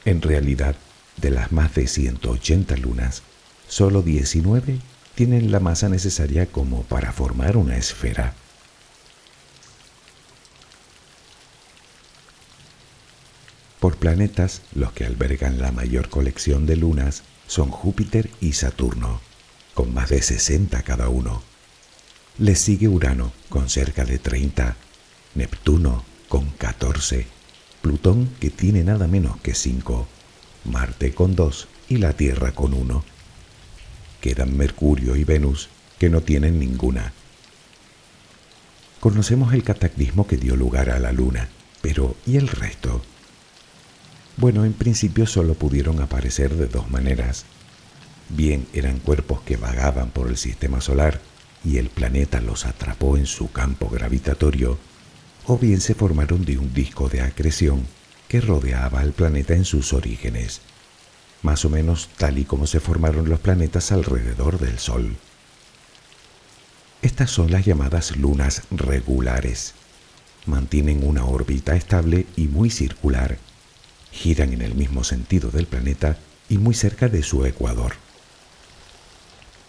En 0.04 0.22
realidad, 0.22 0.76
de 1.16 1.32
las 1.32 1.54
más 1.54 1.74
de 1.74 1.88
180 1.88 2.76
lunas, 2.76 3.24
solo 3.70 4.02
19 4.02 4.80
tienen 5.16 5.54
la 5.54 5.62
masa 5.62 5.88
necesaria 5.88 6.48
como 6.48 6.84
para 6.84 7.14
formar 7.14 7.56
una 7.56 7.78
esfera. 7.78 8.34
Por 13.86 13.98
planetas, 13.98 14.64
los 14.74 14.94
que 14.94 15.06
albergan 15.06 15.60
la 15.60 15.72
mayor 15.72 16.10
colección 16.10 16.66
de 16.66 16.76
lunas 16.76 17.22
son 17.46 17.70
Júpiter 17.70 18.32
y 18.42 18.54
Saturno, 18.54 19.22
con 19.76 19.94
más 19.94 20.10
de 20.10 20.24
60 20.24 20.82
cada 20.82 21.08
uno. 21.08 21.44
Le 22.40 22.56
sigue 22.56 22.88
Urano, 22.88 23.32
con 23.48 23.70
cerca 23.70 24.04
de 24.04 24.18
30, 24.18 24.76
Neptuno, 25.36 26.04
con 26.30 26.50
14, 26.50 27.28
Plutón, 27.84 28.28
que 28.40 28.50
tiene 28.50 28.84
nada 28.84 29.06
menos 29.06 29.40
que 29.42 29.54
5, 29.54 30.08
Marte 30.64 31.14
con 31.14 31.36
dos 31.36 31.68
y 31.88 31.98
la 31.98 32.14
Tierra 32.14 32.54
con 32.54 32.74
uno. 32.74 33.06
Quedan 34.20 34.58
Mercurio 34.58 35.16
y 35.16 35.26
Venus, 35.26 35.70
que 36.00 36.10
no 36.10 36.22
tienen 36.22 36.58
ninguna. 36.60 37.14
Conocemos 39.00 39.54
el 39.54 39.64
cataclismo 39.64 40.26
que 40.26 40.38
dio 40.38 40.56
lugar 40.56 40.90
a 40.90 40.98
la 40.98 41.12
Luna, 41.12 41.50
pero 41.84 42.16
¿y 42.26 42.38
el 42.38 42.48
resto? 42.48 43.04
Bueno, 44.38 44.66
en 44.66 44.74
principio 44.74 45.26
solo 45.26 45.54
pudieron 45.54 46.02
aparecer 46.02 46.56
de 46.56 46.68
dos 46.68 46.90
maneras. 46.90 47.46
Bien 48.30 48.68
eran 48.74 49.00
cuerpos 49.00 49.42
que 49.42 49.56
vagaban 49.56 50.10
por 50.10 50.28
el 50.28 50.38
sistema 50.38 50.82
solar 50.82 51.22
y 51.64 51.78
el 51.78 51.90
planeta 51.90 52.42
los 52.42 52.66
atrapó 52.66 53.18
en 53.18 53.26
su 53.26 53.52
campo 53.52 53.90
gravitatorio, 53.90 54.78
o 55.48 55.58
bien 55.58 55.80
se 55.80 55.96
formaron 55.96 56.44
de 56.44 56.58
un 56.58 56.74
disco 56.74 57.08
de 57.08 57.22
acreción 57.22 57.86
que 58.28 58.42
rodeaba 58.42 59.00
al 59.00 59.14
planeta 59.14 59.54
en 59.54 59.64
sus 59.64 59.94
orígenes, 59.94 60.62
más 61.42 61.64
o 61.64 61.70
menos 61.70 62.10
tal 62.18 62.38
y 62.38 62.46
como 62.46 62.68
se 62.68 62.80
formaron 62.80 63.30
los 63.30 63.40
planetas 63.40 63.92
alrededor 63.92 64.60
del 64.60 64.80
Sol. 64.80 65.16
Estas 67.02 67.30
son 67.30 67.52
las 67.52 67.66
llamadas 67.66 68.18
lunas 68.18 68.64
regulares. 68.72 69.76
Mantienen 70.46 71.08
una 71.08 71.26
órbita 71.26 71.76
estable 71.76 72.26
y 72.36 72.48
muy 72.48 72.70
circular. 72.70 73.38
Giran 74.16 74.54
en 74.54 74.62
el 74.62 74.76
mismo 74.76 75.04
sentido 75.04 75.52
del 75.52 75.68
planeta 75.68 76.18
y 76.50 76.58
muy 76.58 76.74
cerca 76.74 77.10
de 77.10 77.22
su 77.22 77.46
ecuador. 77.46 77.94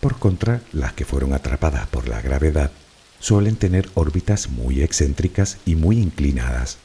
Por 0.00 0.18
contra, 0.18 0.62
las 0.72 0.92
que 0.92 1.04
fueron 1.04 1.32
atrapadas 1.32 1.88
por 1.88 2.09
la 2.09 2.22
gravedad 2.22 2.70
suelen 3.18 3.56
tener 3.56 3.88
órbitas 3.94 4.48
muy 4.48 4.82
excéntricas 4.82 5.59
y 5.66 5.74
muy 5.74 5.98
inclinadas, 5.98 6.78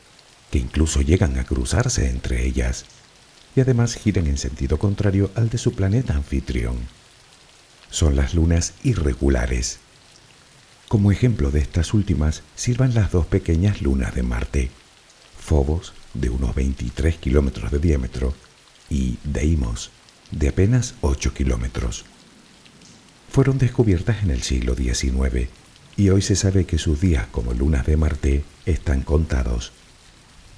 que 0.49 0.57
incluso 0.57 1.01
llegan 1.01 1.37
a 1.37 1.43
cruzarse 1.43 2.09
entre 2.09 2.45
ellas, 2.45 2.85
y 3.55 3.61
además 3.61 3.95
giran 3.95 4.27
en 4.27 4.37
sentido 4.37 4.79
contrario 4.79 5.29
al 5.35 5.49
de 5.49 5.57
su 5.57 5.73
planeta 5.73 6.15
anfitrión. 6.15 6.77
Son 7.89 8.15
las 8.15 8.33
lunas 8.33 8.73
irregulares. 8.83 9.79
Como 10.87 11.11
ejemplo 11.11 11.51
de 11.51 11.59
estas 11.59 11.93
últimas 11.93 12.41
sirvan 12.55 12.95
las 12.95 13.11
dos 13.11 13.27
pequeñas 13.27 13.81
lunas 13.81 14.15
de 14.15 14.23
Marte, 14.23 14.71
Phobos, 15.37 15.93
de 16.13 16.29
unos 16.29 16.55
23 16.55 17.17
kilómetros 17.17 17.71
de 17.71 17.79
diámetro, 17.79 18.33
y 18.89 19.17
Deimos, 19.23 19.91
de 20.31 20.49
apenas 20.49 20.95
8 21.01 21.33
kilómetros. 21.33 22.05
Fueron 23.29 23.57
descubiertas 23.57 24.23
en 24.23 24.31
el 24.31 24.41
siglo 24.41 24.75
XIX 24.75 25.47
y 25.95 26.09
hoy 26.09 26.21
se 26.21 26.35
sabe 26.35 26.65
que 26.65 26.77
sus 26.77 26.99
días 26.99 27.27
como 27.31 27.53
lunas 27.53 27.85
de 27.85 27.95
Marte 27.97 28.43
están 28.65 29.01
contados 29.01 29.71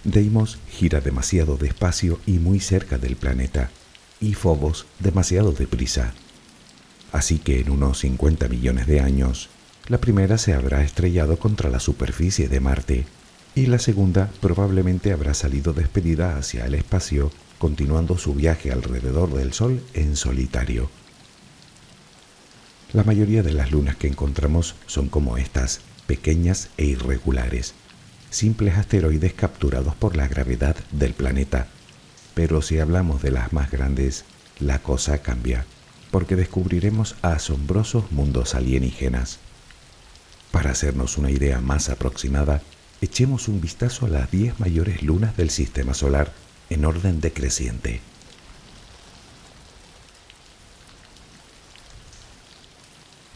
Deimos 0.04 0.58
gira 0.70 1.00
demasiado 1.00 1.56
despacio 1.56 2.20
y 2.26 2.34
muy 2.34 2.60
cerca 2.60 2.98
del 2.98 3.16
planeta, 3.16 3.72
y 4.20 4.34
Phobos 4.34 4.86
demasiado 5.00 5.54
deprisa. 5.54 6.14
Así 7.14 7.40
que 7.40 7.62
en 7.62 7.70
unos 7.70 8.00
50 8.00 8.50
millones 8.50 8.86
de 8.86 9.00
años, 9.00 9.50
la 9.88 10.00
primera 10.00 10.38
se 10.38 10.54
habrá 10.54 10.84
estrellado 10.84 11.40
contra 11.40 11.70
la 11.70 11.80
superficie 11.80 12.50
de 12.50 12.60
Marte, 12.60 13.06
y 13.56 13.68
la 13.68 13.80
segunda 13.80 14.30
probablemente 14.42 15.14
habrá 15.14 15.34
salido 15.34 15.74
despedida 15.74 16.38
hacia 16.38 16.66
el 16.66 16.76
espacio, 16.76 17.32
continuando 17.60 18.18
su 18.18 18.34
viaje 18.34 18.72
alrededor 18.72 19.34
del 19.34 19.54
Sol 19.54 19.84
en 19.94 20.16
solitario. 20.16 20.90
La 22.94 23.04
mayoría 23.04 23.44
de 23.44 23.54
las 23.54 23.72
lunas 23.72 23.96
que 23.96 24.08
encontramos 24.08 24.76
son 24.86 25.08
como 25.08 25.38
estas, 25.38 25.82
pequeñas 26.08 26.70
e 26.78 26.86
irregulares, 26.86 27.74
simples 28.30 28.78
asteroides 28.78 29.34
capturados 29.34 29.96
por 29.96 30.16
la 30.16 30.28
gravedad 30.28 30.76
del 30.92 31.14
planeta. 31.14 31.68
Pero 32.34 32.62
si 32.62 32.80
hablamos 32.80 33.22
de 33.22 33.32
las 33.32 33.54
más 33.54 33.72
grandes, 33.72 34.26
la 34.60 34.80
cosa 34.80 35.20
cambia, 35.20 35.66
porque 36.12 36.36
descubriremos 36.36 37.16
asombrosos 37.22 38.12
mundos 38.12 38.56
alienígenas. 38.56 39.40
Para 40.52 40.72
hacernos 40.72 41.18
una 41.18 41.32
idea 41.32 41.62
más 41.62 41.90
aproximada, 41.90 42.62
echemos 43.04 43.50
un 43.50 43.60
vistazo 43.60 44.06
a 44.06 44.10
las 44.10 44.32
10 44.32 44.62
mayores 44.62 45.04
lunas 45.04 45.36
del 45.36 45.50
Sistema 45.50 45.94
Solar 45.94 46.32
en 46.70 46.86
orden 46.86 47.20
decreciente. 47.20 48.00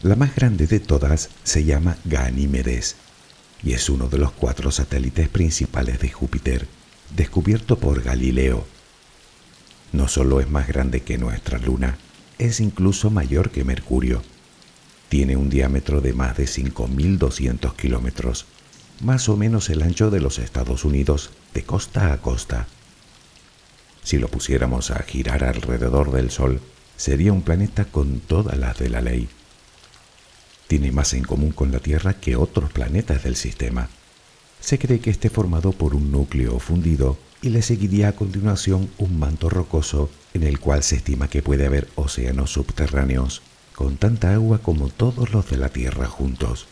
La 0.00 0.16
más 0.16 0.34
grande 0.34 0.66
de 0.66 0.80
todas 0.80 1.28
se 1.42 1.64
llama 1.64 1.98
Ganímedes 2.06 2.96
y 3.62 3.74
es 3.74 3.90
uno 3.90 4.08
de 4.08 4.16
los 4.16 4.32
cuatro 4.32 4.70
satélites 4.70 5.28
principales 5.28 6.00
de 6.00 6.08
Júpiter, 6.08 6.66
descubierto 7.14 7.78
por 7.78 8.02
Galileo. 8.02 8.66
No 9.92 10.08
solo 10.08 10.40
es 10.40 10.48
más 10.48 10.66
grande 10.66 11.02
que 11.02 11.18
nuestra 11.18 11.58
Luna, 11.58 11.98
es 12.38 12.60
incluso 12.60 13.10
mayor 13.10 13.50
que 13.50 13.64
Mercurio. 13.64 14.22
Tiene 15.10 15.36
un 15.36 15.50
diámetro 15.50 16.00
de 16.00 16.14
más 16.14 16.38
de 16.38 16.44
5.200 16.44 17.74
kilómetros, 17.76 18.46
más 19.00 19.28
o 19.28 19.36
menos 19.36 19.70
el 19.70 19.82
ancho 19.82 20.10
de 20.10 20.20
los 20.20 20.38
Estados 20.38 20.84
Unidos 20.84 21.30
de 21.54 21.64
costa 21.64 22.12
a 22.12 22.18
costa. 22.18 22.66
Si 24.02 24.18
lo 24.18 24.28
pusiéramos 24.28 24.90
a 24.90 25.02
girar 25.02 25.44
alrededor 25.44 26.12
del 26.12 26.30
Sol, 26.30 26.60
sería 26.96 27.32
un 27.32 27.42
planeta 27.42 27.84
con 27.84 28.20
todas 28.20 28.56
las 28.56 28.78
de 28.78 28.88
la 28.88 29.00
ley 29.00 29.28
tiene 30.68 30.92
más 30.92 31.14
en 31.14 31.24
común 31.24 31.50
con 31.50 31.72
la 31.72 31.80
Tierra 31.80 32.12
que 32.12 32.36
otros 32.36 32.70
planetas 32.70 33.24
del 33.24 33.34
sistema. 33.34 33.88
Se 34.60 34.78
cree 34.78 35.00
que 35.00 35.10
esté 35.10 35.30
formado 35.30 35.72
por 35.72 35.94
un 35.94 36.12
núcleo 36.12 36.58
fundido 36.58 37.18
y 37.40 37.48
le 37.48 37.62
seguiría 37.62 38.08
a 38.08 38.12
continuación 38.12 38.90
un 38.98 39.18
manto 39.18 39.48
rocoso 39.48 40.10
en 40.34 40.42
el 40.42 40.60
cual 40.60 40.82
se 40.82 40.96
estima 40.96 41.28
que 41.28 41.42
puede 41.42 41.66
haber 41.66 41.88
océanos 41.94 42.52
subterráneos 42.52 43.42
con 43.74 43.96
tanta 43.96 44.34
agua 44.34 44.58
como 44.58 44.88
todos 44.88 45.32
los 45.32 45.48
de 45.48 45.56
la 45.56 45.70
Tierra 45.70 46.06
juntos. 46.06 46.66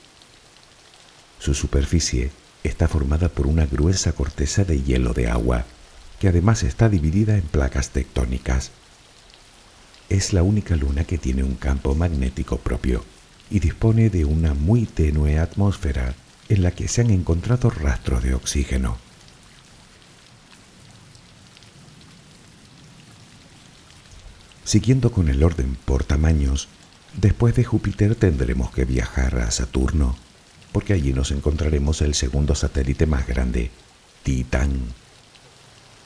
Su 1.38 1.55
superficie 1.55 2.31
está 2.64 2.88
formada 2.88 3.29
por 3.29 3.46
una 3.46 3.66
gruesa 3.66 4.12
corteza 4.12 4.64
de 4.64 4.83
hielo 4.83 5.12
de 5.12 5.29
agua, 5.29 5.64
que 6.18 6.29
además 6.29 6.62
está 6.62 6.88
dividida 6.88 7.37
en 7.37 7.42
placas 7.42 7.90
tectónicas. 7.90 8.70
Es 10.09 10.33
la 10.33 10.42
única 10.42 10.77
luna 10.77 11.05
que 11.05 11.18
tiene 11.18 11.42
un 11.42 11.57
campo 11.57 11.94
magnético 11.94 12.59
propio 12.59 13.05
y 13.51 13.61
dispone 13.61 14.11
de 14.11 14.25
una 14.25 14.55
muy 14.55 14.87
tenue 14.87 15.38
atmósfera 15.38 16.14
en 16.49 16.62
la 16.62 16.70
que 16.70 16.88
se 16.88 17.03
han 17.03 17.11
encontrado 17.11 17.70
rastros 17.70 18.22
de 18.22 18.35
oxígeno. 18.35 18.96
Siguiendo 24.64 25.12
con 25.12 25.29
el 25.29 25.44
orden 25.44 25.77
por 25.85 26.03
tamaños, 26.03 26.68
Después 27.16 27.55
de 27.55 27.64
Júpiter 27.64 28.14
tendremos 28.14 28.70
que 28.72 28.85
viajar 28.85 29.38
a 29.38 29.51
Saturno, 29.51 30.16
porque 30.76 30.92
allí 30.92 31.14
nos 31.14 31.30
encontraremos 31.30 32.02
el 32.02 32.14
segundo 32.14 32.54
satélite 32.54 33.06
más 33.06 33.26
grande, 33.26 33.70
Titán. 34.22 34.78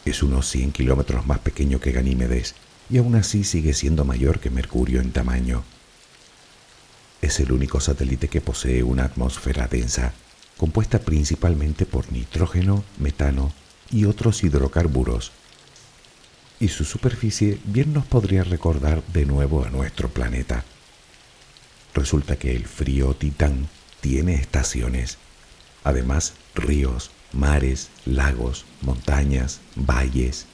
Es 0.05 0.23
unos 0.23 0.49
100 0.49 0.71
kilómetros 0.71 1.27
más 1.27 1.41
pequeño 1.41 1.81
que 1.81 1.91
Ganímedes 1.91 2.55
y 2.89 2.99
aún 2.99 3.17
así 3.17 3.43
sigue 3.43 3.75
siendo 3.75 4.05
mayor 4.05 4.39
que 4.39 4.49
Mercurio 4.49 5.01
en 5.01 5.11
tamaño. 5.11 5.65
Es 7.21 7.41
el 7.41 7.51
único 7.51 7.81
satélite 7.81 8.29
que 8.29 8.41
posee 8.41 8.85
una 8.85 9.07
atmósfera 9.07 9.67
densa, 9.67 10.13
compuesta 10.57 11.01
principalmente 11.01 11.85
por 11.85 12.13
nitrógeno, 12.13 12.85
metano 12.97 13.53
y 13.91 14.05
otros 14.05 14.45
hidrocarburos. 14.45 15.33
Y 16.61 16.69
su 16.69 16.85
superficie 16.85 17.59
bien 17.65 17.93
nos 17.93 18.07
podría 18.07 18.45
recordar 18.45 19.03
de 19.09 19.27
nuevo 19.27 19.65
a 19.65 19.71
nuestro 19.71 20.11
planeta. 20.11 20.63
Resulta 21.93 22.37
que 22.37 22.55
el 22.55 22.67
frío 22.67 23.15
Titán 23.15 23.67
tiene 24.01 24.35
estaciones, 24.35 25.19
además 25.85 26.35
ríos, 26.55 27.11
mares, 27.33 27.91
lagos, 28.05 28.65
montañas, 28.83 29.61
valles. 29.77 30.47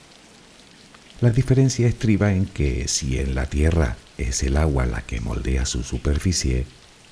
La 1.21 1.31
diferencia 1.31 1.89
estriba 1.89 2.33
en 2.33 2.47
que 2.47 2.89
si 2.89 3.19
en 3.19 3.35
la 3.35 3.47
Tierra 3.47 3.97
es 4.19 4.43
el 4.43 4.57
agua 4.57 4.87
la 4.87 5.03
que 5.03 5.21
moldea 5.21 5.65
su 5.65 5.83
superficie, 5.83 6.67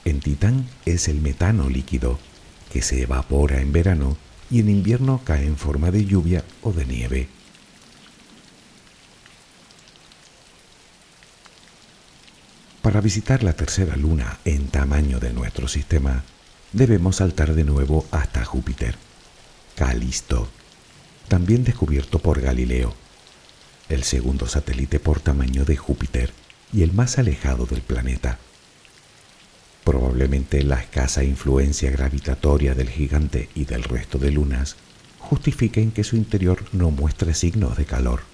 en 0.04 0.20
Titán 0.20 0.68
es 0.84 1.08
el 1.08 1.20
metano 1.20 1.70
líquido, 1.70 2.18
que 2.70 2.82
se 2.82 3.02
evapora 3.02 3.60
en 3.60 3.72
verano 3.72 4.16
y 4.50 4.60
en 4.60 4.68
invierno 4.68 5.22
cae 5.24 5.46
en 5.46 5.56
forma 5.56 5.90
de 5.90 6.04
lluvia 6.04 6.44
o 6.62 6.72
de 6.72 6.84
nieve. 6.84 7.28
Para 12.84 13.00
visitar 13.00 13.42
la 13.42 13.54
tercera 13.54 13.96
luna 13.96 14.40
en 14.44 14.66
tamaño 14.68 15.18
de 15.18 15.32
nuestro 15.32 15.68
sistema, 15.68 16.22
debemos 16.74 17.16
saltar 17.16 17.54
de 17.54 17.64
nuevo 17.64 18.04
hasta 18.10 18.44
Júpiter, 18.44 18.96
Calisto, 19.74 20.50
también 21.26 21.64
descubierto 21.64 22.18
por 22.18 22.42
Galileo, 22.42 22.92
el 23.88 24.02
segundo 24.02 24.46
satélite 24.46 25.00
por 25.00 25.20
tamaño 25.20 25.64
de 25.64 25.78
Júpiter 25.78 26.34
y 26.74 26.82
el 26.82 26.92
más 26.92 27.18
alejado 27.18 27.64
del 27.64 27.80
planeta. 27.80 28.38
Probablemente 29.82 30.62
la 30.62 30.78
escasa 30.78 31.24
influencia 31.24 31.90
gravitatoria 31.90 32.74
del 32.74 32.90
gigante 32.90 33.48
y 33.54 33.64
del 33.64 33.82
resto 33.84 34.18
de 34.18 34.30
lunas 34.30 34.76
justifiquen 35.20 35.90
que 35.90 36.04
su 36.04 36.16
interior 36.16 36.62
no 36.72 36.90
muestre 36.90 37.32
signos 37.32 37.78
de 37.78 37.86
calor. 37.86 38.33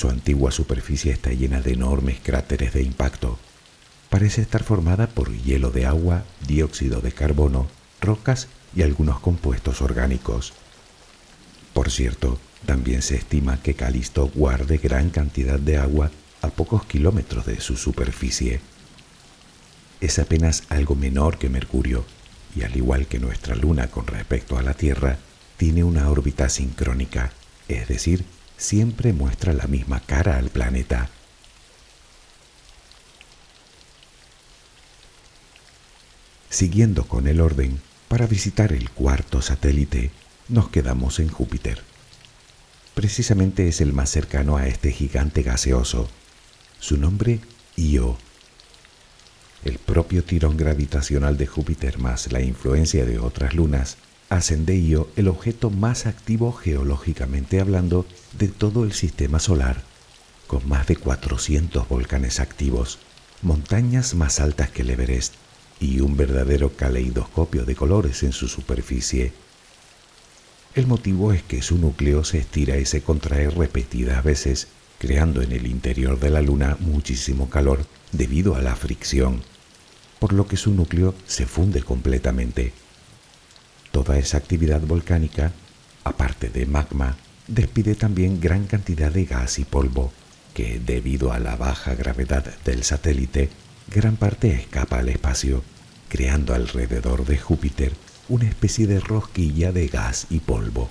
Su 0.00 0.08
antigua 0.08 0.50
superficie 0.50 1.12
está 1.12 1.28
llena 1.28 1.60
de 1.60 1.74
enormes 1.74 2.20
cráteres 2.22 2.72
de 2.72 2.82
impacto. 2.82 3.38
Parece 4.08 4.40
estar 4.40 4.62
formada 4.62 5.08
por 5.08 5.30
hielo 5.30 5.70
de 5.70 5.84
agua, 5.84 6.24
dióxido 6.48 7.02
de 7.02 7.12
carbono, 7.12 7.66
rocas 8.00 8.48
y 8.74 8.80
algunos 8.80 9.20
compuestos 9.20 9.82
orgánicos. 9.82 10.54
Por 11.74 11.90
cierto, 11.90 12.38
también 12.64 13.02
se 13.02 13.16
estima 13.16 13.60
que 13.62 13.74
Calisto 13.74 14.30
guarde 14.34 14.78
gran 14.78 15.10
cantidad 15.10 15.58
de 15.58 15.76
agua 15.76 16.10
a 16.40 16.48
pocos 16.48 16.86
kilómetros 16.86 17.44
de 17.44 17.60
su 17.60 17.76
superficie. 17.76 18.62
Es 20.00 20.18
apenas 20.18 20.62
algo 20.70 20.94
menor 20.94 21.36
que 21.36 21.50
Mercurio, 21.50 22.06
y 22.56 22.62
al 22.62 22.74
igual 22.74 23.06
que 23.06 23.18
nuestra 23.18 23.54
Luna 23.54 23.88
con 23.88 24.06
respecto 24.06 24.56
a 24.56 24.62
la 24.62 24.72
Tierra, 24.72 25.18
tiene 25.58 25.84
una 25.84 26.08
órbita 26.08 26.48
sincrónica, 26.48 27.34
es 27.68 27.86
decir, 27.86 28.24
siempre 28.60 29.14
muestra 29.14 29.54
la 29.54 29.66
misma 29.66 30.00
cara 30.00 30.36
al 30.36 30.50
planeta. 30.50 31.08
Siguiendo 36.50 37.04
con 37.08 37.26
el 37.26 37.40
orden, 37.40 37.80
para 38.08 38.26
visitar 38.26 38.72
el 38.72 38.90
cuarto 38.90 39.40
satélite, 39.40 40.10
nos 40.48 40.68
quedamos 40.68 41.20
en 41.20 41.28
Júpiter. 41.28 41.82
Precisamente 42.94 43.66
es 43.66 43.80
el 43.80 43.94
más 43.94 44.10
cercano 44.10 44.56
a 44.56 44.66
este 44.66 44.92
gigante 44.92 45.42
gaseoso. 45.42 46.10
Su 46.80 46.98
nombre, 46.98 47.40
Io. 47.76 48.18
El 49.64 49.78
propio 49.78 50.22
tirón 50.22 50.56
gravitacional 50.56 51.38
de 51.38 51.46
Júpiter 51.46 51.98
más 51.98 52.30
la 52.30 52.40
influencia 52.40 53.06
de 53.06 53.18
otras 53.18 53.54
lunas 53.54 53.96
hacen 54.30 54.64
de 54.64 54.78
Io 54.78 55.10
el 55.16 55.26
objeto 55.26 55.70
más 55.70 56.06
activo 56.06 56.52
geológicamente 56.52 57.60
hablando 57.60 58.06
de 58.38 58.46
todo 58.46 58.84
el 58.84 58.92
sistema 58.92 59.40
solar, 59.40 59.82
con 60.46 60.66
más 60.68 60.86
de 60.86 60.96
400 60.96 61.88
volcanes 61.88 62.38
activos, 62.38 63.00
montañas 63.42 64.14
más 64.14 64.38
altas 64.38 64.70
que 64.70 64.82
el 64.82 64.90
Everest 64.90 65.34
y 65.80 66.00
un 66.00 66.16
verdadero 66.16 66.76
caleidoscopio 66.76 67.64
de 67.64 67.74
colores 67.74 68.22
en 68.22 68.32
su 68.32 68.46
superficie. 68.46 69.32
El 70.76 70.86
motivo 70.86 71.32
es 71.32 71.42
que 71.42 71.60
su 71.60 71.76
núcleo 71.76 72.22
se 72.22 72.38
estira 72.38 72.78
y 72.78 72.86
se 72.86 73.02
contrae 73.02 73.50
repetidas 73.50 74.22
veces, 74.22 74.68
creando 75.00 75.42
en 75.42 75.50
el 75.50 75.66
interior 75.66 76.20
de 76.20 76.30
la 76.30 76.40
Luna 76.40 76.76
muchísimo 76.78 77.50
calor 77.50 77.84
debido 78.12 78.54
a 78.54 78.62
la 78.62 78.76
fricción, 78.76 79.42
por 80.20 80.32
lo 80.32 80.46
que 80.46 80.56
su 80.56 80.72
núcleo 80.72 81.16
se 81.26 81.46
funde 81.46 81.82
completamente 81.82 82.72
Toda 83.92 84.18
esa 84.18 84.36
actividad 84.38 84.80
volcánica, 84.80 85.52
aparte 86.04 86.48
de 86.48 86.66
magma, 86.66 87.16
despide 87.46 87.94
también 87.94 88.40
gran 88.40 88.66
cantidad 88.66 89.10
de 89.10 89.24
gas 89.24 89.58
y 89.58 89.64
polvo, 89.64 90.12
que 90.54 90.80
debido 90.80 91.32
a 91.32 91.38
la 91.38 91.56
baja 91.56 91.94
gravedad 91.94 92.44
del 92.64 92.84
satélite, 92.84 93.50
gran 93.92 94.16
parte 94.16 94.52
escapa 94.52 94.98
al 94.98 95.08
espacio, 95.08 95.64
creando 96.08 96.54
alrededor 96.54 97.24
de 97.24 97.38
Júpiter 97.38 97.92
una 98.28 98.48
especie 98.48 98.86
de 98.86 99.00
rosquilla 99.00 99.72
de 99.72 99.88
gas 99.88 100.26
y 100.30 100.38
polvo, 100.38 100.88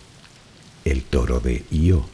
el 0.84 1.04
toro 1.04 1.40
de 1.40 1.64
Io. 1.72 2.06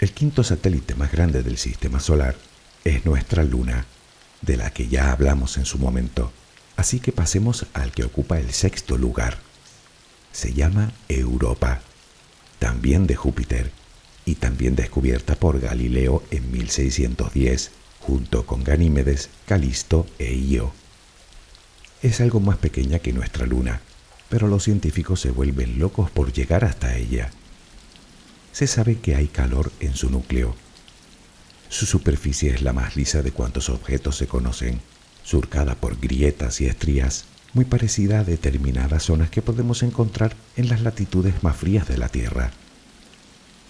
El 0.00 0.12
quinto 0.12 0.42
satélite 0.42 0.96
más 0.96 1.12
grande 1.12 1.42
del 1.42 1.56
sistema 1.56 2.00
solar 2.00 2.36
es 2.84 3.06
nuestra 3.06 3.44
Luna, 3.44 3.86
de 4.44 4.56
la 4.56 4.70
que 4.70 4.88
ya 4.88 5.12
hablamos 5.12 5.56
en 5.56 5.64
su 5.64 5.78
momento, 5.78 6.32
así 6.76 7.00
que 7.00 7.12
pasemos 7.12 7.66
al 7.72 7.92
que 7.92 8.04
ocupa 8.04 8.38
el 8.38 8.52
sexto 8.52 8.98
lugar. 8.98 9.38
Se 10.32 10.52
llama 10.52 10.92
Europa, 11.08 11.80
también 12.58 13.06
de 13.06 13.16
Júpiter, 13.16 13.70
y 14.24 14.36
también 14.36 14.74
descubierta 14.74 15.34
por 15.34 15.60
Galileo 15.60 16.22
en 16.30 16.50
1610, 16.50 17.70
junto 18.00 18.46
con 18.46 18.64
Ganímedes, 18.64 19.30
Calisto 19.46 20.06
e 20.18 20.34
Io. 20.34 20.72
Es 22.02 22.20
algo 22.20 22.40
más 22.40 22.58
pequeña 22.58 22.98
que 22.98 23.12
nuestra 23.12 23.46
luna, 23.46 23.80
pero 24.28 24.48
los 24.48 24.64
científicos 24.64 25.20
se 25.20 25.30
vuelven 25.30 25.78
locos 25.78 26.10
por 26.10 26.32
llegar 26.32 26.64
hasta 26.64 26.96
ella. 26.96 27.30
Se 28.52 28.66
sabe 28.66 28.98
que 28.98 29.14
hay 29.14 29.28
calor 29.28 29.72
en 29.80 29.94
su 29.94 30.10
núcleo, 30.10 30.54
su 31.68 31.86
superficie 31.86 32.54
es 32.54 32.62
la 32.62 32.72
más 32.72 32.96
lisa 32.96 33.22
de 33.22 33.32
cuantos 33.32 33.68
objetos 33.68 34.16
se 34.16 34.26
conocen, 34.26 34.80
surcada 35.24 35.74
por 35.74 35.98
grietas 35.98 36.60
y 36.60 36.66
estrías, 36.66 37.24
muy 37.52 37.64
parecida 37.64 38.20
a 38.20 38.24
determinadas 38.24 39.04
zonas 39.04 39.30
que 39.30 39.42
podemos 39.42 39.82
encontrar 39.82 40.36
en 40.56 40.68
las 40.68 40.82
latitudes 40.82 41.42
más 41.42 41.56
frías 41.56 41.88
de 41.88 41.98
la 41.98 42.08
Tierra. 42.08 42.50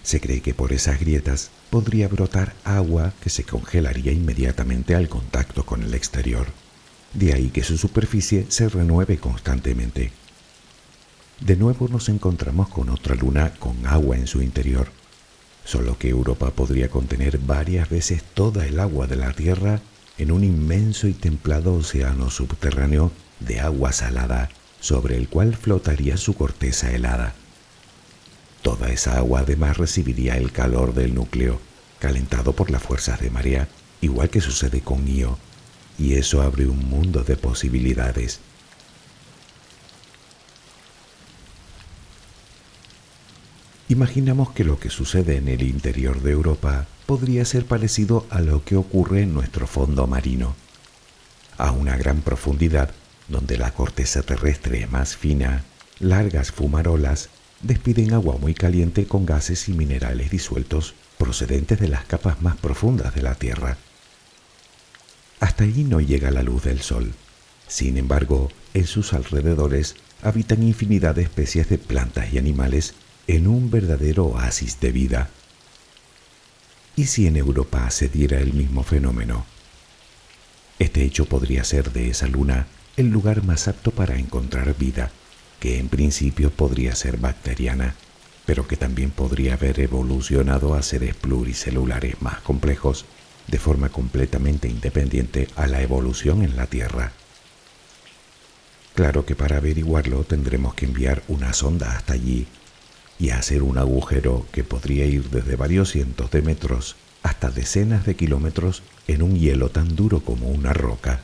Se 0.03 0.19
cree 0.19 0.41
que 0.41 0.53
por 0.53 0.73
esas 0.73 0.99
grietas 0.99 1.49
podría 1.69 2.07
brotar 2.07 2.53
agua 2.63 3.13
que 3.21 3.29
se 3.29 3.43
congelaría 3.43 4.11
inmediatamente 4.11 4.95
al 4.95 5.09
contacto 5.09 5.65
con 5.65 5.81
el 5.81 5.93
exterior. 5.93 6.47
De 7.13 7.33
ahí 7.33 7.49
que 7.49 7.63
su 7.63 7.77
superficie 7.77 8.45
se 8.49 8.69
renueve 8.69 9.17
constantemente. 9.17 10.11
De 11.39 11.55
nuevo 11.55 11.87
nos 11.87 12.09
encontramos 12.09 12.69
con 12.69 12.89
otra 12.89 13.15
luna 13.15 13.53
con 13.59 13.85
agua 13.87 14.15
en 14.15 14.27
su 14.27 14.41
interior, 14.41 14.89
solo 15.65 15.97
que 15.97 16.09
Europa 16.09 16.51
podría 16.51 16.89
contener 16.89 17.39
varias 17.39 17.89
veces 17.89 18.23
toda 18.23 18.65
el 18.65 18.79
agua 18.79 19.07
de 19.07 19.17
la 19.17 19.33
Tierra 19.33 19.81
en 20.17 20.31
un 20.31 20.43
inmenso 20.43 21.07
y 21.07 21.13
templado 21.13 21.73
océano 21.73 22.29
subterráneo 22.29 23.11
de 23.39 23.59
agua 23.59 23.91
salada 23.91 24.49
sobre 24.79 25.17
el 25.17 25.27
cual 25.27 25.55
flotaría 25.55 26.15
su 26.15 26.35
corteza 26.35 26.91
helada. 26.91 27.33
Toda 28.61 28.89
esa 28.89 29.17
agua 29.17 29.41
además 29.41 29.77
recibiría 29.77 30.37
el 30.37 30.51
calor 30.51 30.93
del 30.93 31.13
núcleo, 31.13 31.59
calentado 31.99 32.53
por 32.53 32.71
las 32.71 32.83
fuerzas 32.83 33.19
de 33.19 33.29
marea, 33.29 33.67
igual 34.01 34.29
que 34.29 34.41
sucede 34.41 34.81
con 34.81 35.07
Io, 35.07 35.37
y 35.97 36.13
eso 36.13 36.41
abre 36.41 36.67
un 36.67 36.87
mundo 36.87 37.23
de 37.23 37.35
posibilidades 37.35 38.39
Imaginamos 43.87 44.51
que 44.51 44.63
lo 44.63 44.79
que 44.79 44.89
sucede 44.89 45.37
en 45.37 45.47
el 45.47 45.61
interior 45.61 46.21
de 46.21 46.31
Europa 46.31 46.87
podría 47.05 47.45
ser 47.45 47.65
parecido 47.65 48.25
a 48.31 48.41
lo 48.41 48.63
que 48.63 48.75
ocurre 48.75 49.21
en 49.21 49.33
nuestro 49.35 49.67
fondo 49.67 50.07
marino. 50.07 50.55
A 51.57 51.71
una 51.71 51.95
gran 51.95 52.21
profundidad, 52.21 52.89
donde 53.27 53.59
la 53.59 53.71
corteza 53.71 54.23
terrestre 54.23 54.81
es 54.81 54.91
más 54.91 55.15
fina, 55.15 55.65
largas 55.99 56.51
fumarolas 56.51 57.29
despiden 57.61 58.13
agua 58.13 58.37
muy 58.39 58.55
caliente 58.55 59.05
con 59.05 59.25
gases 59.25 59.69
y 59.69 59.73
minerales 59.73 60.31
disueltos 60.31 60.95
procedentes 61.19 61.79
de 61.79 61.87
las 61.87 62.05
capas 62.05 62.41
más 62.41 62.57
profundas 62.57 63.13
de 63.13 63.21
la 63.21 63.35
Tierra. 63.35 63.77
Hasta 65.39 65.63
allí 65.63 65.83
no 65.83 66.01
llega 66.01 66.31
la 66.31 66.41
luz 66.41 66.63
del 66.63 66.81
Sol. 66.81 67.13
Sin 67.67 67.97
embargo, 67.97 68.49
en 68.73 68.87
sus 68.87 69.13
alrededores 69.13 69.95
habitan 70.23 70.63
infinidad 70.63 71.13
de 71.13 71.21
especies 71.21 71.69
de 71.69 71.77
plantas 71.77 72.33
y 72.33 72.39
animales 72.39 72.95
en 73.27 73.47
un 73.47 73.71
verdadero 73.71 74.25
oasis 74.25 74.79
de 74.79 74.91
vida. 74.91 75.29
¿Y 76.95 77.05
si 77.05 77.27
en 77.27 77.37
Europa 77.37 77.89
se 77.89 78.07
diera 78.07 78.39
el 78.39 78.53
mismo 78.53 78.83
fenómeno? 78.83 79.45
Este 80.79 81.03
hecho 81.03 81.25
podría 81.25 81.63
ser 81.63 81.91
de 81.91 82.09
esa 82.09 82.27
luna 82.27 82.67
el 82.97 83.09
lugar 83.09 83.43
más 83.43 83.67
apto 83.67 83.91
para 83.91 84.17
encontrar 84.17 84.77
vida, 84.77 85.11
que 85.59 85.79
en 85.79 85.89
principio 85.89 86.51
podría 86.51 86.95
ser 86.95 87.17
bacteriana, 87.17 87.95
pero 88.45 88.67
que 88.67 88.77
también 88.77 89.11
podría 89.11 89.55
haber 89.55 89.79
evolucionado 89.79 90.75
a 90.75 90.83
seres 90.83 91.15
pluricelulares 91.15 92.21
más 92.21 92.39
complejos 92.41 93.05
de 93.47 93.59
forma 93.59 93.89
completamente 93.89 94.67
independiente 94.67 95.47
a 95.55 95.67
la 95.67 95.81
evolución 95.81 96.43
en 96.43 96.55
la 96.55 96.67
Tierra. 96.67 97.11
Claro 98.93 99.25
que 99.25 99.35
para 99.35 99.57
averiguarlo 99.57 100.23
tendremos 100.23 100.73
que 100.73 100.85
enviar 100.85 101.21
una 101.27 101.53
sonda 101.53 101.91
hasta 101.97 102.13
allí 102.13 102.47
y 103.19 103.29
hacer 103.29 103.63
un 103.63 103.77
agujero 103.77 104.45
que 104.51 104.63
podría 104.63 105.05
ir 105.05 105.29
desde 105.29 105.55
varios 105.55 105.91
cientos 105.91 106.31
de 106.31 106.41
metros 106.41 106.95
hasta 107.23 107.49
decenas 107.49 108.05
de 108.05 108.15
kilómetros 108.15 108.83
en 109.07 109.21
un 109.21 109.39
hielo 109.39 109.69
tan 109.69 109.95
duro 109.95 110.19
como 110.19 110.49
una 110.49 110.73
roca. 110.73 111.21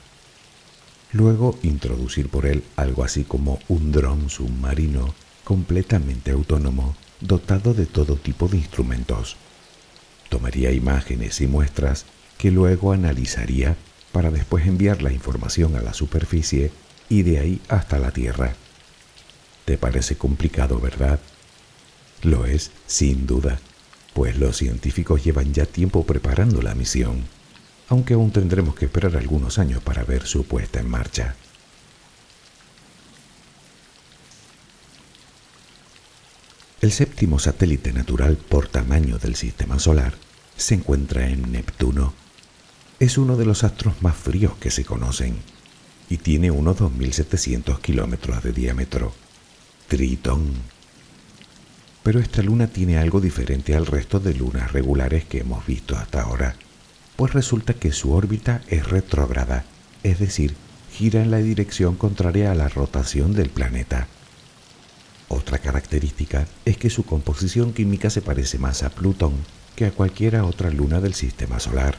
Luego 1.12 1.60
introducir 1.62 2.30
por 2.30 2.46
él 2.46 2.64
algo 2.76 3.04
así 3.04 3.24
como 3.24 3.60
un 3.68 3.92
dron 3.92 4.30
submarino 4.30 5.14
completamente 5.44 6.32
autónomo, 6.32 6.96
dotado 7.20 7.74
de 7.74 7.86
todo 7.86 8.16
tipo 8.16 8.48
de 8.48 8.58
instrumentos. 8.58 9.36
Tomaría 10.30 10.72
imágenes 10.72 11.42
y 11.42 11.48
muestras 11.48 12.06
que 12.38 12.52
luego 12.52 12.94
analizaría 12.94 13.76
para 14.12 14.32
después 14.32 14.66
enviar 14.66 15.02
la 15.02 15.12
información 15.12 15.76
a 15.76 15.82
la 15.82 15.94
superficie 15.94 16.72
y 17.10 17.24
de 17.24 17.40
ahí 17.40 17.62
hasta 17.68 18.00
la 18.00 18.12
Tierra. 18.12 18.56
¿Te 19.66 19.78
parece 19.78 20.16
complicado, 20.16 20.80
verdad? 20.80 21.20
Lo 22.24 22.46
es, 22.46 22.72
sin 22.88 23.26
duda, 23.26 23.60
pues 24.14 24.38
los 24.38 24.58
científicos 24.58 25.24
llevan 25.24 25.54
ya 25.54 25.66
tiempo 25.66 26.06
preparando 26.06 26.62
la 26.62 26.76
misión, 26.76 27.24
aunque 27.90 28.14
aún 28.14 28.32
tendremos 28.32 28.76
que 28.76 28.86
esperar 28.86 29.18
algunos 29.18 29.58
años 29.58 29.82
para 29.82 30.04
ver 30.04 30.28
su 30.28 30.44
puesta 30.46 30.80
en 30.80 30.90
marcha. 30.90 31.36
El 36.82 36.92
séptimo 36.92 37.38
satélite 37.38 37.94
natural 37.94 38.38
por 38.38 38.68
tamaño 38.68 39.20
del 39.20 39.36
Sistema 39.36 39.78
Solar 39.78 40.16
se 40.58 40.76
encuentra 40.76 41.28
en 41.28 41.52
Neptuno. 41.52 42.14
Es 43.00 43.18
uno 43.18 43.38
de 43.38 43.46
los 43.46 43.64
astros 43.64 44.02
más 44.02 44.16
fríos 44.16 44.54
que 44.60 44.72
se 44.72 44.84
conocen 44.84 45.38
y 46.10 46.18
tiene 46.18 46.50
unos 46.50 46.78
2.700 46.78 47.80
kilómetros 47.82 48.44
de 48.44 48.52
diámetro. 48.52 49.14
Tritón. 49.88 50.81
Pero 52.04 52.20
esta 52.20 52.42
luna 52.42 52.68
tiene 52.68 52.98
algo 52.98 53.22
diferente 53.22 53.76
al 53.76 53.86
resto 53.86 54.20
de 54.20 54.34
lunas 54.34 54.72
regulares 54.72 55.26
que 55.26 55.40
hemos 55.40 55.66
visto 55.66 55.96
hasta 55.96 56.22
ahora, 56.22 56.56
pues 57.16 57.34
resulta 57.34 57.76
que 57.76 57.92
su 57.92 58.14
órbita 58.14 58.62
es 58.68 58.88
retrógrada, 58.88 59.66
es 60.04 60.20
decir, 60.20 60.56
gira 60.92 61.22
en 61.22 61.30
la 61.30 61.38
dirección 61.38 61.96
contraria 61.96 62.52
a 62.52 62.56
la 62.56 62.70
rotación 62.70 63.34
del 63.34 63.50
planeta. 63.50 64.08
Otra 65.28 65.60
característica 65.60 66.48
es 66.66 66.78
que 66.78 66.90
su 66.90 67.06
composición 67.06 67.72
química 67.74 68.10
se 68.10 68.22
parece 68.22 68.58
más 68.58 68.84
a 68.84 68.90
Plutón 68.90 69.34
que 69.76 69.86
a 69.86 69.92
cualquiera 69.92 70.44
otra 70.44 70.72
luna 70.72 71.00
del 71.00 71.14
sistema 71.14 71.60
solar. 71.60 71.98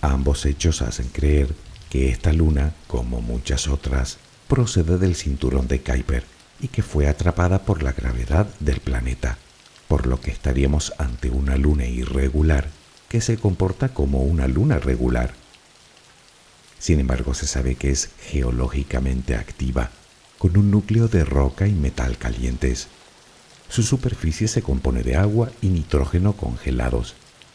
Ambos 0.00 0.44
hechos 0.44 0.82
hacen 0.82 1.08
creer 1.08 1.54
que 1.88 2.10
esta 2.10 2.32
luna, 2.32 2.74
como 2.88 3.22
muchas 3.22 3.68
otras, 3.68 4.18
procede 4.48 4.98
del 4.98 5.14
cinturón 5.14 5.68
de 5.68 5.80
Kuiper 5.80 6.24
y 6.62 6.68
que 6.68 6.82
fue 6.82 7.08
atrapada 7.08 7.58
por 7.58 7.82
la 7.82 7.92
gravedad 7.92 8.46
del 8.60 8.80
planeta, 8.80 9.36
por 9.88 10.06
lo 10.06 10.20
que 10.20 10.30
estaríamos 10.30 10.94
ante 10.96 11.28
una 11.28 11.56
luna 11.56 11.84
irregular 11.84 12.70
que 13.08 13.20
se 13.20 13.36
comporta 13.36 13.90
como 13.90 14.22
una 14.22 14.48
luna 14.48 14.78
regular. 14.78 15.34
Sin 16.78 17.00
embargo, 17.00 17.34
se 17.34 17.46
sabe 17.46 17.74
que 17.74 17.90
es 17.90 18.08
geológicamente 18.20 19.34
activa, 19.34 19.90
con 20.38 20.56
un 20.56 20.70
núcleo 20.70 21.08
de 21.08 21.24
roca 21.24 21.66
y 21.66 21.72
metal 21.72 22.16
calientes. 22.16 22.88
Su 23.68 23.82
superficie 23.82 24.48
se 24.48 24.62
compone 24.62 25.02
de 25.02 25.16
agua 25.16 25.50
y 25.60 25.68
nitrógeno 25.68 26.32
congelados, 26.32 27.14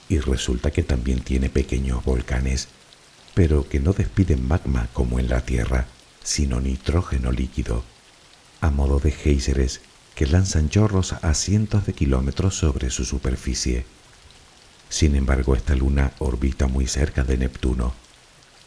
y 0.09 0.19
resulta 0.19 0.69
que 0.69 0.83
también 0.83 1.21
tiene 1.21 1.49
pequeños 1.49 2.05
volcanes 2.05 2.67
pero 3.37 3.69
que 3.69 3.79
no 3.79 3.93
despiden 3.93 4.47
magma 4.47 4.89
como 4.93 5.19
en 5.19 5.29
la 5.29 5.41
Tierra, 5.41 5.85
sino 6.23 6.59
nitrógeno 6.59 7.31
líquido, 7.31 7.83
a 8.61 8.69
modo 8.69 8.99
de 8.99 9.11
géiseres 9.11 9.81
que 10.15 10.25
lanzan 10.25 10.69
chorros 10.69 11.13
a 11.13 11.33
cientos 11.33 11.85
de 11.85 11.93
kilómetros 11.93 12.55
sobre 12.55 12.89
su 12.89 13.05
superficie. 13.05 13.85
Sin 14.89 15.15
embargo, 15.15 15.55
esta 15.55 15.75
luna 15.75 16.13
orbita 16.19 16.67
muy 16.67 16.87
cerca 16.87 17.23
de 17.23 17.37
Neptuno, 17.37 17.93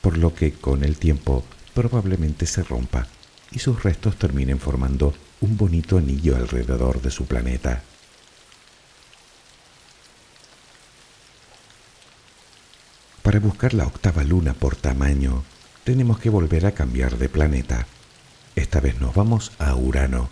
por 0.01 0.17
lo 0.17 0.35
que 0.35 0.53
con 0.53 0.85
el 0.85 0.97
tiempo 0.97 1.45
probablemente 1.75 2.47
se 2.47 2.63
rompa 2.63 3.07
y 3.51 3.59
sus 3.59 3.83
restos 3.83 4.17
terminen 4.17 4.61
formando 4.61 5.15
un 5.41 5.57
bonito 5.57 5.99
anillo 5.99 6.37
alrededor 6.37 7.01
de 7.01 7.11
su 7.11 7.27
planeta. 7.27 7.83
Para 13.23 13.39
buscar 13.39 13.75
la 13.75 13.87
octava 13.87 14.25
luna 14.25 14.55
por 14.55 14.77
tamaño, 14.77 15.45
tenemos 15.85 16.19
que 16.19 16.31
volver 16.31 16.67
a 16.67 16.73
cambiar 16.73 17.17
de 17.17 17.29
planeta. 17.29 17.87
Esta 18.61 18.79
vez 18.79 19.01
nos 19.01 19.15
vamos 19.15 19.53
a 19.59 19.75
Urano. 19.75 20.29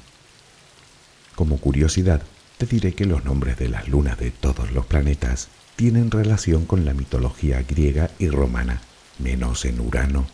Como 1.34 1.56
curiosidad, 1.56 2.20
te 2.58 2.66
diré 2.66 2.92
que 2.92 3.06
los 3.06 3.24
nombres 3.24 3.56
de 3.56 3.70
las 3.70 3.88
lunas 3.88 4.18
de 4.18 4.30
todos 4.30 4.70
los 4.70 4.84
planetas 4.84 5.48
tienen 5.76 6.10
relación 6.10 6.66
con 6.66 6.84
la 6.84 6.92
mitología 6.92 7.62
griega 7.62 8.10
y 8.18 8.28
romana, 8.28 8.82
menos 9.18 9.64
en 9.64 9.80
Urano. 9.80 10.26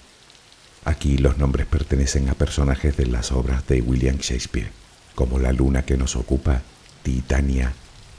Aquí 0.84 1.18
los 1.18 1.38
nombres 1.38 1.66
pertenecen 1.66 2.28
a 2.28 2.34
personajes 2.34 2.96
de 2.96 3.06
las 3.06 3.30
obras 3.30 3.64
de 3.68 3.80
William 3.80 4.16
Shakespeare, 4.16 4.72
como 5.14 5.38
la 5.38 5.52
luna 5.52 5.84
que 5.84 5.96
nos 5.96 6.16
ocupa, 6.16 6.62
Titania, 7.04 7.74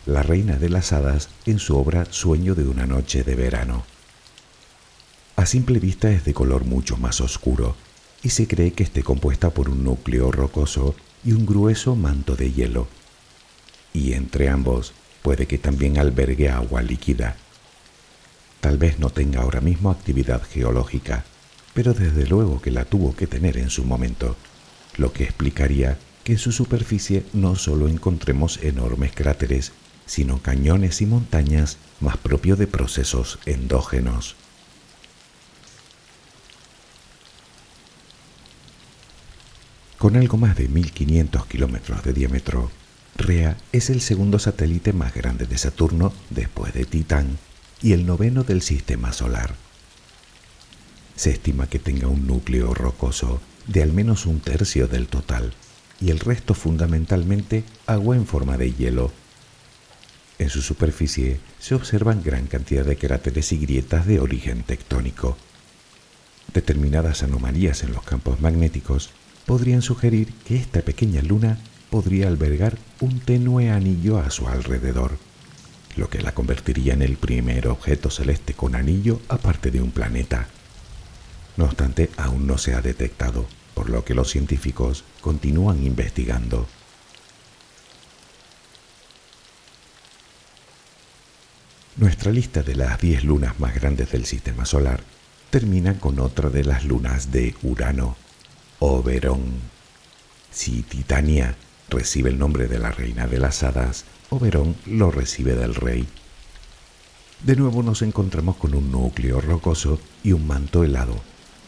la 0.06 0.24
reina 0.24 0.56
de 0.56 0.70
las 0.70 0.94
hadas 0.94 1.28
en 1.46 1.60
su 1.60 1.76
obra 1.76 2.06
Sueño 2.10 2.56
de 2.56 2.66
una 2.66 2.86
noche 2.86 3.26
de 3.26 3.36
verano. 3.36 3.84
A 5.36 5.46
simple 5.46 5.80
vista 5.80 6.10
es 6.12 6.24
de 6.24 6.34
color 6.34 6.64
mucho 6.64 6.96
más 6.96 7.20
oscuro 7.20 7.76
y 8.26 8.32
se 8.32 8.48
cree 8.48 8.74
que 8.74 8.82
esté 8.82 9.04
compuesta 9.04 9.52
por 9.52 9.70
un 9.70 9.84
núcleo 9.84 10.32
rocoso 10.32 10.96
y 11.24 11.34
un 11.34 11.46
grueso 11.46 11.96
manto 11.96 12.36
de 12.36 12.52
hielo. 12.52 12.88
Y 13.94 14.14
entre 14.14 14.50
ambos 14.50 14.94
puede 15.22 15.46
que 15.46 15.60
también 15.60 16.00
albergue 16.00 16.50
agua 16.50 16.82
líquida. 16.82 17.38
Tal 18.62 18.80
vez 18.80 18.98
no 18.98 19.12
tenga 19.12 19.44
ahora 19.44 19.62
mismo 19.62 19.92
actividad 19.92 20.42
geológica, 20.42 21.24
pero 21.76 21.94
desde 21.94 22.26
luego 22.26 22.60
que 22.60 22.72
la 22.72 22.86
tuvo 22.86 23.16
que 23.16 23.28
tener 23.28 23.58
en 23.58 23.70
su 23.70 23.86
momento, 23.86 24.36
lo 24.98 25.14
que 25.14 25.24
explicaría 25.24 26.00
que 26.24 26.32
en 26.32 26.40
su 26.40 26.52
superficie 26.52 27.24
no 27.32 27.56
solo 27.56 27.88
encontremos 27.88 28.58
enormes 28.64 29.12
cráteres, 29.14 29.72
sino 30.08 30.42
cañones 30.42 31.00
y 31.00 31.06
montañas 31.06 31.78
más 32.00 32.18
propio 32.18 32.56
de 32.56 32.66
procesos 32.66 33.38
endógenos. 33.46 34.36
Con 40.06 40.18
algo 40.18 40.38
más 40.38 40.56
de 40.56 40.68
1500 40.68 41.48
kilómetros 41.48 42.04
de 42.04 42.14
diámetro, 42.14 42.70
Rea 43.18 43.58
es 43.72 43.90
el 43.90 44.02
segundo 44.02 44.38
satélite 44.38 44.94
más 44.94 45.16
grande 45.16 45.48
de 45.48 45.58
Saturno 45.58 46.14
después 46.30 46.76
de 46.76 46.86
Titán 46.86 47.40
y 47.82 47.94
el 47.94 48.06
noveno 48.06 48.44
del 48.44 48.62
sistema 48.62 49.14
solar. 49.14 49.56
Se 51.16 51.32
estima 51.32 51.66
que 51.66 51.80
tenga 51.80 52.08
un 52.08 52.28
núcleo 52.28 52.76
rocoso 52.76 53.42
de 53.66 53.82
al 53.82 53.94
menos 53.94 54.28
un 54.28 54.42
tercio 54.42 54.88
del 54.88 55.08
total 55.08 55.56
y 56.00 56.12
el 56.12 56.20
resto 56.20 56.54
fundamentalmente 56.54 57.64
agua 57.88 58.16
en 58.16 58.28
forma 58.28 58.58
de 58.58 58.74
hielo. 58.74 59.12
En 60.38 60.52
su 60.52 60.62
superficie 60.62 61.40
se 61.60 61.74
observan 61.74 62.22
gran 62.22 62.46
cantidad 62.46 62.86
de 62.86 62.96
cráteres 62.96 63.52
y 63.54 63.58
grietas 63.58 64.06
de 64.06 64.20
origen 64.20 64.62
tectónico. 64.62 65.36
Determinadas 66.54 67.24
anomalías 67.24 67.82
en 67.82 67.92
los 67.92 68.04
campos 68.04 68.40
magnéticos 68.40 69.10
podrían 69.46 69.82
sugerir 69.82 70.34
que 70.46 70.56
esta 70.56 70.82
pequeña 70.82 71.22
luna 71.22 71.60
podría 71.90 72.28
albergar 72.28 72.78
un 73.00 73.20
tenue 73.20 73.70
anillo 73.70 74.18
a 74.18 74.30
su 74.32 74.48
alrededor, 74.48 75.18
lo 75.96 76.10
que 76.10 76.22
la 76.22 76.34
convertiría 76.34 76.94
en 76.94 77.02
el 77.02 77.18
primer 77.18 77.68
objeto 77.68 78.10
celeste 78.10 78.54
con 78.54 78.76
anillo 78.76 79.22
aparte 79.30 79.72
de 79.72 79.82
un 79.82 79.92
planeta. 79.92 80.48
No 81.58 81.66
obstante, 81.66 82.10
aún 82.18 82.48
no 82.48 82.58
se 82.58 82.74
ha 82.74 82.82
detectado, 82.82 83.46
por 83.74 83.90
lo 83.90 84.04
que 84.04 84.14
los 84.14 84.30
científicos 84.30 85.04
continúan 85.22 85.86
investigando. 85.86 86.68
Nuestra 91.98 92.32
lista 92.32 92.62
de 92.62 92.76
las 92.76 93.00
10 93.00 93.24
lunas 93.24 93.58
más 93.60 93.74
grandes 93.74 94.12
del 94.12 94.26
sistema 94.26 94.66
solar 94.66 95.02
termina 95.50 95.98
con 95.98 96.20
otra 96.20 96.50
de 96.50 96.66
las 96.66 96.84
lunas 96.84 97.32
de 97.32 97.56
Urano, 97.64 98.18
Oberón. 98.80 99.42
Si 100.52 100.82
Titania 100.84 101.56
recibe 101.90 102.30
el 102.30 102.38
nombre 102.38 102.68
de 102.68 102.80
la 102.80 102.92
reina 102.92 103.28
de 103.28 103.40
las 103.40 103.64
hadas, 103.64 104.06
Oberón 104.30 104.76
lo 104.86 105.12
recibe 105.12 105.56
del 105.56 105.76
rey. 105.76 106.08
De 107.44 107.56
nuevo 107.56 107.84
nos 107.84 108.02
encontramos 108.02 108.58
con 108.58 108.76
un 108.76 108.92
núcleo 108.92 109.40
rocoso 109.40 110.00
y 110.24 110.32
un 110.32 110.48
manto 110.48 110.84
helado, 110.84 111.16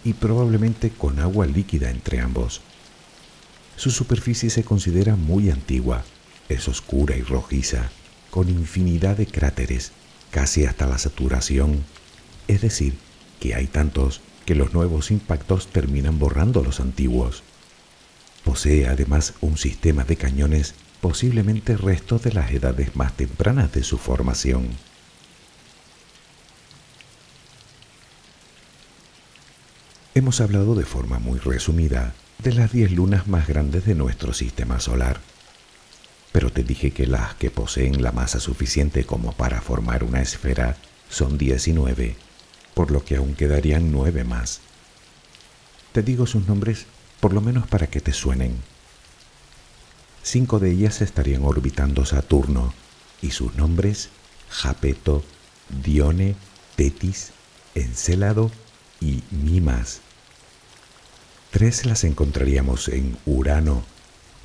y 0.04 0.14
probablemente 0.14 0.90
con 0.90 1.20
agua 1.20 1.46
líquida 1.46 1.90
entre 1.90 2.20
ambos. 2.20 2.62
Su 3.76 3.92
superficie 3.92 4.50
se 4.50 4.64
considera 4.64 5.16
muy 5.16 5.50
antigua, 5.50 6.04
es 6.50 6.68
oscura 6.68 7.16
y 7.16 7.22
rojiza, 7.22 7.90
con 8.32 8.50
infinidad 8.50 9.18
de 9.18 9.28
cráteres 9.28 9.92
casi 10.32 10.66
hasta 10.66 10.88
la 10.88 10.98
saturación, 10.98 11.84
es 12.48 12.62
decir, 12.62 12.98
que 13.40 13.56
hay 13.56 13.68
tantos 13.68 14.22
que 14.48 14.56
los 14.56 14.74
nuevos 14.74 15.12
impactos 15.12 15.68
terminan 15.68 16.18
borrando 16.18 16.64
los 16.64 16.80
antiguos. 16.80 17.44
Posee 18.44 18.88
además 18.88 19.36
un 19.42 19.58
sistema 19.58 20.06
de 20.06 20.16
cañones 20.16 20.74
posiblemente 21.02 21.78
restos 21.78 22.24
de 22.24 22.32
las 22.32 22.50
edades 22.52 22.96
más 22.96 23.16
tempranas 23.16 23.72
de 23.74 23.84
su 23.84 24.00
formación. 24.00 24.70
Hemos 30.16 30.42
hablado 30.42 30.74
de 30.74 30.86
forma 30.86 31.20
muy 31.20 31.38
resumida 31.38 32.16
de 32.42 32.54
las 32.54 32.72
10 32.72 32.94
lunas 32.94 33.28
más 33.28 33.48
grandes 33.48 33.86
de 33.86 33.94
nuestro 33.94 34.34
sistema 34.34 34.80
solar 34.80 35.20
pero 36.38 36.52
te 36.52 36.62
dije 36.62 36.92
que 36.92 37.08
las 37.08 37.34
que 37.34 37.50
poseen 37.50 38.04
la 38.04 38.12
masa 38.12 38.40
suficiente 38.40 39.06
como 39.06 39.32
para 39.32 39.60
formar 39.60 40.04
una 40.04 40.22
esfera 40.22 40.78
son 41.10 41.40
19, 41.40 42.16
por 42.78 42.92
lo 42.92 43.04
que 43.04 43.16
aún 43.16 43.34
quedarían 43.34 43.92
nueve 43.92 44.24
más. 44.24 44.60
Te 45.94 46.04
digo 46.04 46.28
sus 46.28 46.48
nombres 46.48 46.86
por 47.20 47.34
lo 47.34 47.42
menos 47.42 47.66
para 47.66 47.88
que 47.88 48.02
te 48.02 48.14
suenen. 48.14 48.56
Cinco 50.22 50.60
de 50.60 50.70
ellas 50.70 51.02
estarían 51.02 51.44
orbitando 51.44 52.06
Saturno 52.06 52.76
y 53.20 53.32
sus 53.32 53.56
nombres 53.56 54.10
Japeto, 54.52 55.24
Dione, 55.84 56.36
Tetis, 56.76 57.32
Encélado 57.74 58.52
y 59.02 59.24
Mimas. 59.32 60.02
Tres 61.50 61.84
las 61.84 62.04
encontraríamos 62.04 62.90
en 62.90 63.18
Urano, 63.26 63.84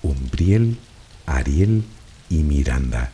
Umbriel 0.00 0.78
Ariel 1.26 1.84
y 2.30 2.44
Miranda. 2.44 3.12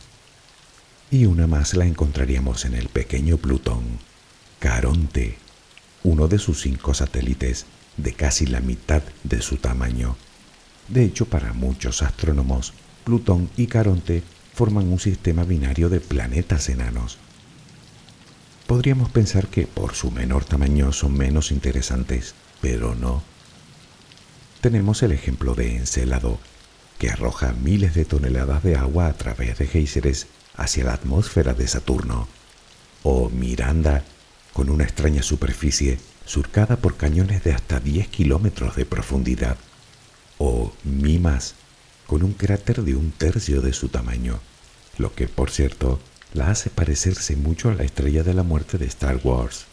Y 1.11 1.25
una 1.25 1.45
más 1.45 1.73
la 1.73 1.85
encontraríamos 1.85 2.63
en 2.63 2.73
el 2.73 2.87
pequeño 2.87 3.35
Plutón, 3.35 3.99
Caronte, 4.59 5.37
uno 6.03 6.27
de 6.27 6.37
sus 6.37 6.61
cinco 6.61 6.93
satélites 6.93 7.65
de 7.95 8.13
casi 8.13 8.45
la 8.45 8.59
mitad 8.59 9.01
de 9.23 9.41
su 9.41 9.55
tamaño. 9.55 10.17
De 10.89 11.03
hecho, 11.05 11.25
para 11.25 11.53
muchos 11.53 12.01
astrónomos, 12.01 12.73
Plutón 13.05 13.49
y 13.55 13.67
Caronte 13.67 14.21
forman 14.53 14.91
un 14.91 14.99
sistema 14.99 15.43
binario 15.43 15.87
de 15.87 16.01
planetas 16.01 16.67
enanos. 16.67 17.17
Podríamos 18.67 19.09
pensar 19.09 19.47
que 19.47 19.65
por 19.65 19.95
su 19.95 20.11
menor 20.11 20.43
tamaño 20.43 20.91
son 20.91 21.17
menos 21.17 21.51
interesantes, 21.51 22.35
pero 22.61 22.95
no. 22.95 23.23
Tenemos 24.59 25.01
el 25.03 25.13
ejemplo 25.13 25.55
de 25.55 25.77
Encelado, 25.77 26.37
que 26.97 27.09
arroja 27.09 27.53
miles 27.53 27.95
de 27.95 28.03
toneladas 28.03 28.61
de 28.61 28.75
agua 28.75 29.07
a 29.07 29.13
través 29.13 29.57
de 29.57 29.67
géiseres 29.67 30.27
hacia 30.57 30.83
la 30.83 30.93
atmósfera 30.93 31.53
de 31.53 31.65
Saturno, 31.65 32.27
o 33.03 33.29
Miranda, 33.29 34.03
con 34.53 34.69
una 34.69 34.83
extraña 34.83 35.23
superficie 35.23 35.99
surcada 36.25 36.77
por 36.77 36.97
cañones 36.97 37.43
de 37.43 37.53
hasta 37.53 37.79
10 37.79 38.07
kilómetros 38.07 38.75
de 38.75 38.85
profundidad, 38.85 39.57
o 40.37 40.73
Mimas, 40.83 41.55
con 42.07 42.23
un 42.23 42.33
cráter 42.33 42.83
de 42.83 42.95
un 42.95 43.11
tercio 43.11 43.61
de 43.61 43.73
su 43.73 43.89
tamaño, 43.89 44.39
lo 44.97 45.13
que, 45.13 45.27
por 45.27 45.51
cierto, 45.51 45.99
la 46.33 46.49
hace 46.49 46.69
parecerse 46.69 47.35
mucho 47.35 47.69
a 47.69 47.75
la 47.75 47.83
estrella 47.83 48.23
de 48.23 48.33
la 48.33 48.43
muerte 48.43 48.77
de 48.77 48.85
Star 48.85 49.19
Wars. 49.23 49.65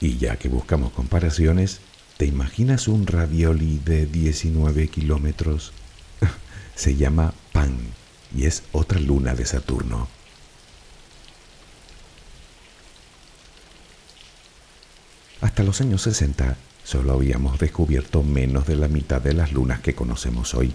Y 0.00 0.16
ya 0.18 0.36
que 0.36 0.48
buscamos 0.48 0.92
comparaciones, 0.92 1.80
¿Te 2.16 2.26
imaginas 2.26 2.86
un 2.86 3.08
ravioli 3.08 3.80
de 3.84 4.06
19 4.06 4.86
kilómetros? 4.86 5.72
Se 6.76 6.94
llama 6.94 7.34
Pan 7.52 7.76
y 8.32 8.44
es 8.44 8.62
otra 8.70 9.00
luna 9.00 9.34
de 9.34 9.44
Saturno. 9.44 10.06
Hasta 15.44 15.62
los 15.62 15.82
años 15.82 16.00
60 16.00 16.56
solo 16.84 17.12
habíamos 17.12 17.58
descubierto 17.58 18.22
menos 18.22 18.66
de 18.66 18.76
la 18.76 18.88
mitad 18.88 19.20
de 19.20 19.34
las 19.34 19.52
lunas 19.52 19.80
que 19.80 19.94
conocemos 19.94 20.54
hoy, 20.54 20.72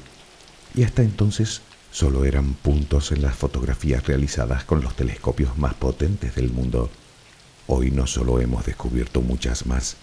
y 0.75 0.83
hasta 0.83 1.01
entonces 1.01 1.63
solo 1.91 2.23
eran 2.23 2.53
puntos 2.53 3.11
en 3.11 3.23
las 3.23 3.35
fotografías 3.35 4.05
realizadas 4.05 4.65
con 4.65 4.83
los 4.83 4.95
telescopios 4.95 5.57
más 5.57 5.73
potentes 5.73 6.35
del 6.35 6.51
mundo. 6.51 6.91
Hoy 7.65 7.89
no 7.89 8.05
solo 8.05 8.39
hemos 8.39 8.63
descubierto 8.63 9.21
muchas 9.21 9.65
más, 9.65 9.97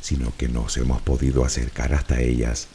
sino 0.00 0.36
que 0.36 0.48
nos 0.48 0.76
hemos 0.78 1.00
podido 1.00 1.44
acercar 1.44 1.94
hasta 1.94 2.20
ellas, 2.20 2.66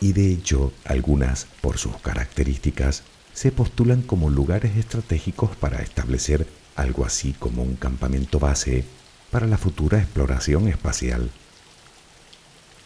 y 0.00 0.12
de 0.12 0.30
hecho 0.30 0.72
algunas, 0.84 1.48
por 1.60 1.78
sus 1.78 1.96
características, 1.96 3.02
se 3.34 3.50
postulan 3.50 4.02
como 4.02 4.30
lugares 4.30 4.76
estratégicos 4.76 5.56
para 5.56 5.82
establecer 5.82 6.46
algo 6.76 7.04
así 7.04 7.32
como 7.32 7.64
un 7.64 7.74
campamento 7.74 8.38
base 8.38 8.84
para 9.30 9.46
la 9.46 9.58
futura 9.58 9.98
exploración 9.98 10.68
espacial. 10.68 11.30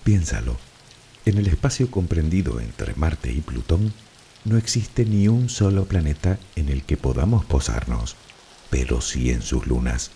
Piénsalo, 0.05 0.59
en 1.25 1.39
el 1.39 1.47
espacio 1.47 1.91
comprendido 1.91 2.61
entre 2.61 2.95
Marte 2.95 3.33
y 3.33 3.41
Plutón 3.41 3.93
no 4.45 4.57
existe 4.57 5.05
ni 5.05 5.29
un 5.29 5.49
solo 5.49 5.85
planeta 5.85 6.39
en 6.57 6.69
el 6.69 6.83
que 6.83 6.97
podamos 6.97 7.45
posarnos, 7.45 8.17
pero 8.71 9.01
sí 9.01 9.31
en 9.31 9.43
sus 9.43 9.67
lunas 9.67 10.11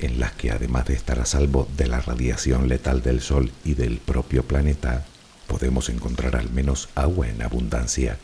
en 0.00 0.20
las 0.20 0.32
que 0.32 0.50
además 0.50 0.86
de 0.86 0.94
estar 0.94 1.18
a 1.18 1.26
salvo 1.26 1.68
de 1.76 1.86
la 1.86 2.00
radiación 2.00 2.68
letal 2.68 3.02
del 3.02 3.20
Sol 3.20 3.50
y 3.64 3.74
del 3.74 3.98
propio 3.98 4.44
planeta, 4.44 5.04
podemos 5.46 5.88
encontrar 5.88 6.36
al 6.36 6.50
menos 6.50 6.88
agua 6.94 7.28
en 7.28 7.42
abundancia, 7.42 8.18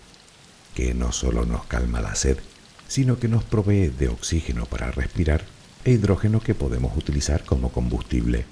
que 0.75 0.95
no 0.95 1.13
solo 1.13 1.45
nos 1.45 1.65
calma 1.67 2.01
la 2.01 2.15
sed, 2.15 2.39
sino 2.87 3.19
que 3.19 3.29
nos 3.29 3.45
provee 3.45 3.89
de 3.89 4.09
oxígeno 4.09 4.67
para 4.67 4.91
respirar 4.91 5.45
e 5.85 5.93
hidrógeno 5.93 6.41
que 6.41 6.55
podemos 6.55 6.97
utilizar 6.97 7.45
como 7.45 7.71
combustible. 7.71 8.47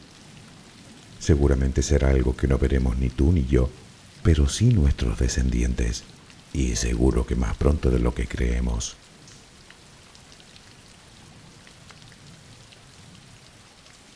Seguramente 1.18 1.82
será 1.82 2.10
algo 2.10 2.36
que 2.36 2.48
no 2.48 2.58
veremos 2.58 2.98
ni 2.98 3.08
tú 3.08 3.32
ni 3.32 3.46
yo, 3.46 3.70
pero 4.22 4.48
sí 4.48 4.66
nuestros 4.66 5.18
descendientes, 5.18 6.04
y 6.52 6.76
seguro 6.76 7.26
que 7.26 7.36
más 7.36 7.56
pronto 7.56 7.90
de 7.90 7.98
lo 7.98 8.14
que 8.14 8.26
creemos. 8.26 8.96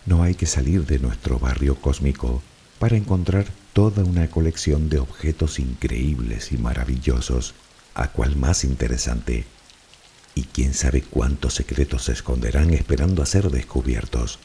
No 0.05 0.23
hay 0.23 0.35
que 0.35 0.47
salir 0.47 0.87
de 0.87 0.99
nuestro 0.99 1.39
barrio 1.39 1.75
cósmico 1.77 2.43
para 2.79 2.97
encontrar 2.97 3.47
toda 3.73 4.05
una 4.05 4.29
colección 4.29 4.89
de 4.89 4.99
objetos 4.99 5.59
increíbles 5.59 6.53
y 6.53 6.59
maravillosos, 6.59 7.55
a 7.95 8.09
cual 8.13 8.37
más 8.37 8.65
interesante. 8.65 9.47
Y 10.37 10.45
quién 10.45 10.73
sabe 10.73 11.03
cuántos 11.03 11.55
secretos 11.55 12.05
se 12.05 12.13
esconderán 12.13 12.73
esperando 12.73 13.25
a 13.25 13.27
ser 13.27 13.51
descubiertos. 13.51 14.39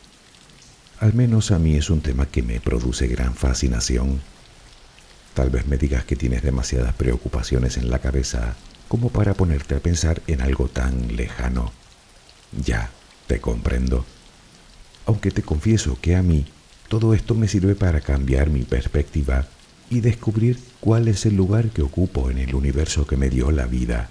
Al 1.00 1.14
menos 1.14 1.52
a 1.52 1.60
mí 1.60 1.76
es 1.76 1.92
un 1.92 2.02
tema 2.02 2.26
que 2.26 2.42
me 2.42 2.60
produce 2.60 3.06
gran 3.08 3.36
fascinación. 3.36 4.22
Tal 5.36 5.52
vez 5.52 5.68
me 5.68 5.78
digas 5.78 6.04
que 6.06 6.16
tienes 6.16 6.42
demasiadas 6.42 6.96
preocupaciones 6.96 7.78
en 7.78 7.92
la 7.92 8.00
cabeza 8.00 8.56
como 8.88 9.10
para 9.10 9.36
ponerte 9.36 9.76
a 9.76 9.80
pensar 9.80 10.24
en 10.26 10.42
algo 10.42 10.68
tan 10.68 11.16
lejano. 11.16 11.72
Ya, 12.66 12.90
te 13.28 13.40
comprendo 13.40 14.04
aunque 15.06 15.32
te 15.32 15.42
confieso 15.42 15.98
que 16.02 16.16
a 16.16 16.24
mí 16.24 16.46
todo 16.88 17.14
esto 17.14 17.36
me 17.36 17.48
sirve 17.48 17.76
para 17.76 18.02
cambiar 18.02 18.50
mi 18.50 18.64
perspectiva 18.64 19.48
y 19.90 20.02
descubrir 20.02 20.60
cuál 20.80 21.08
es 21.08 21.26
el 21.26 21.36
lugar 21.36 21.70
que 21.70 21.82
ocupo 21.82 22.30
en 22.30 22.38
el 22.38 22.56
universo 22.56 23.06
que 23.06 23.18
me 23.18 23.30
dio 23.30 23.52
la 23.52 23.66
vida. 23.66 24.10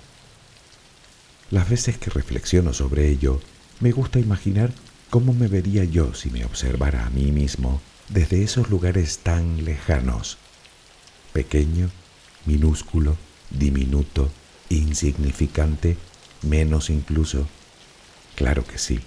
Las 1.51 1.69
veces 1.69 1.99
que 1.99 2.11
reflexiono 2.11 2.73
sobre 2.73 3.09
ello, 3.09 3.41
me 3.81 3.91
gusta 3.91 4.21
imaginar 4.21 4.73
cómo 5.11 5.33
me 5.33 5.49
vería 5.49 5.83
yo 5.83 6.15
si 6.15 6.31
me 6.31 6.45
observara 6.45 7.07
a 7.07 7.11
mí 7.11 7.33
mismo 7.33 7.81
desde 8.09 8.45
esos 8.45 8.71
lugares 8.71 9.19
tan 9.19 9.65
lejanos. 9.65 10.39
Pequeño, 11.33 11.91
minúsculo, 12.47 13.17
diminuto, 13.51 14.31
insignificante, 14.69 15.97
menos 16.43 16.89
incluso. 16.89 17.49
Claro 18.37 18.65
que 18.65 18.79
sí, 18.79 19.01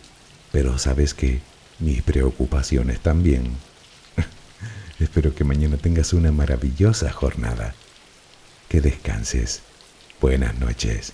pero 0.52 0.78
sabes 0.78 1.14
que 1.14 1.42
mis 1.80 2.02
preocupaciones 2.02 3.00
también. 3.00 3.56
Espero 5.00 5.34
que 5.34 5.46
mañana 5.46 5.78
tengas 5.78 6.12
una 6.12 6.34
maravillosa 6.34 7.10
jornada. 7.10 7.74
Que 8.68 8.82
descanses. 8.82 9.62
Buenas 10.20 10.60
noches. 10.60 11.14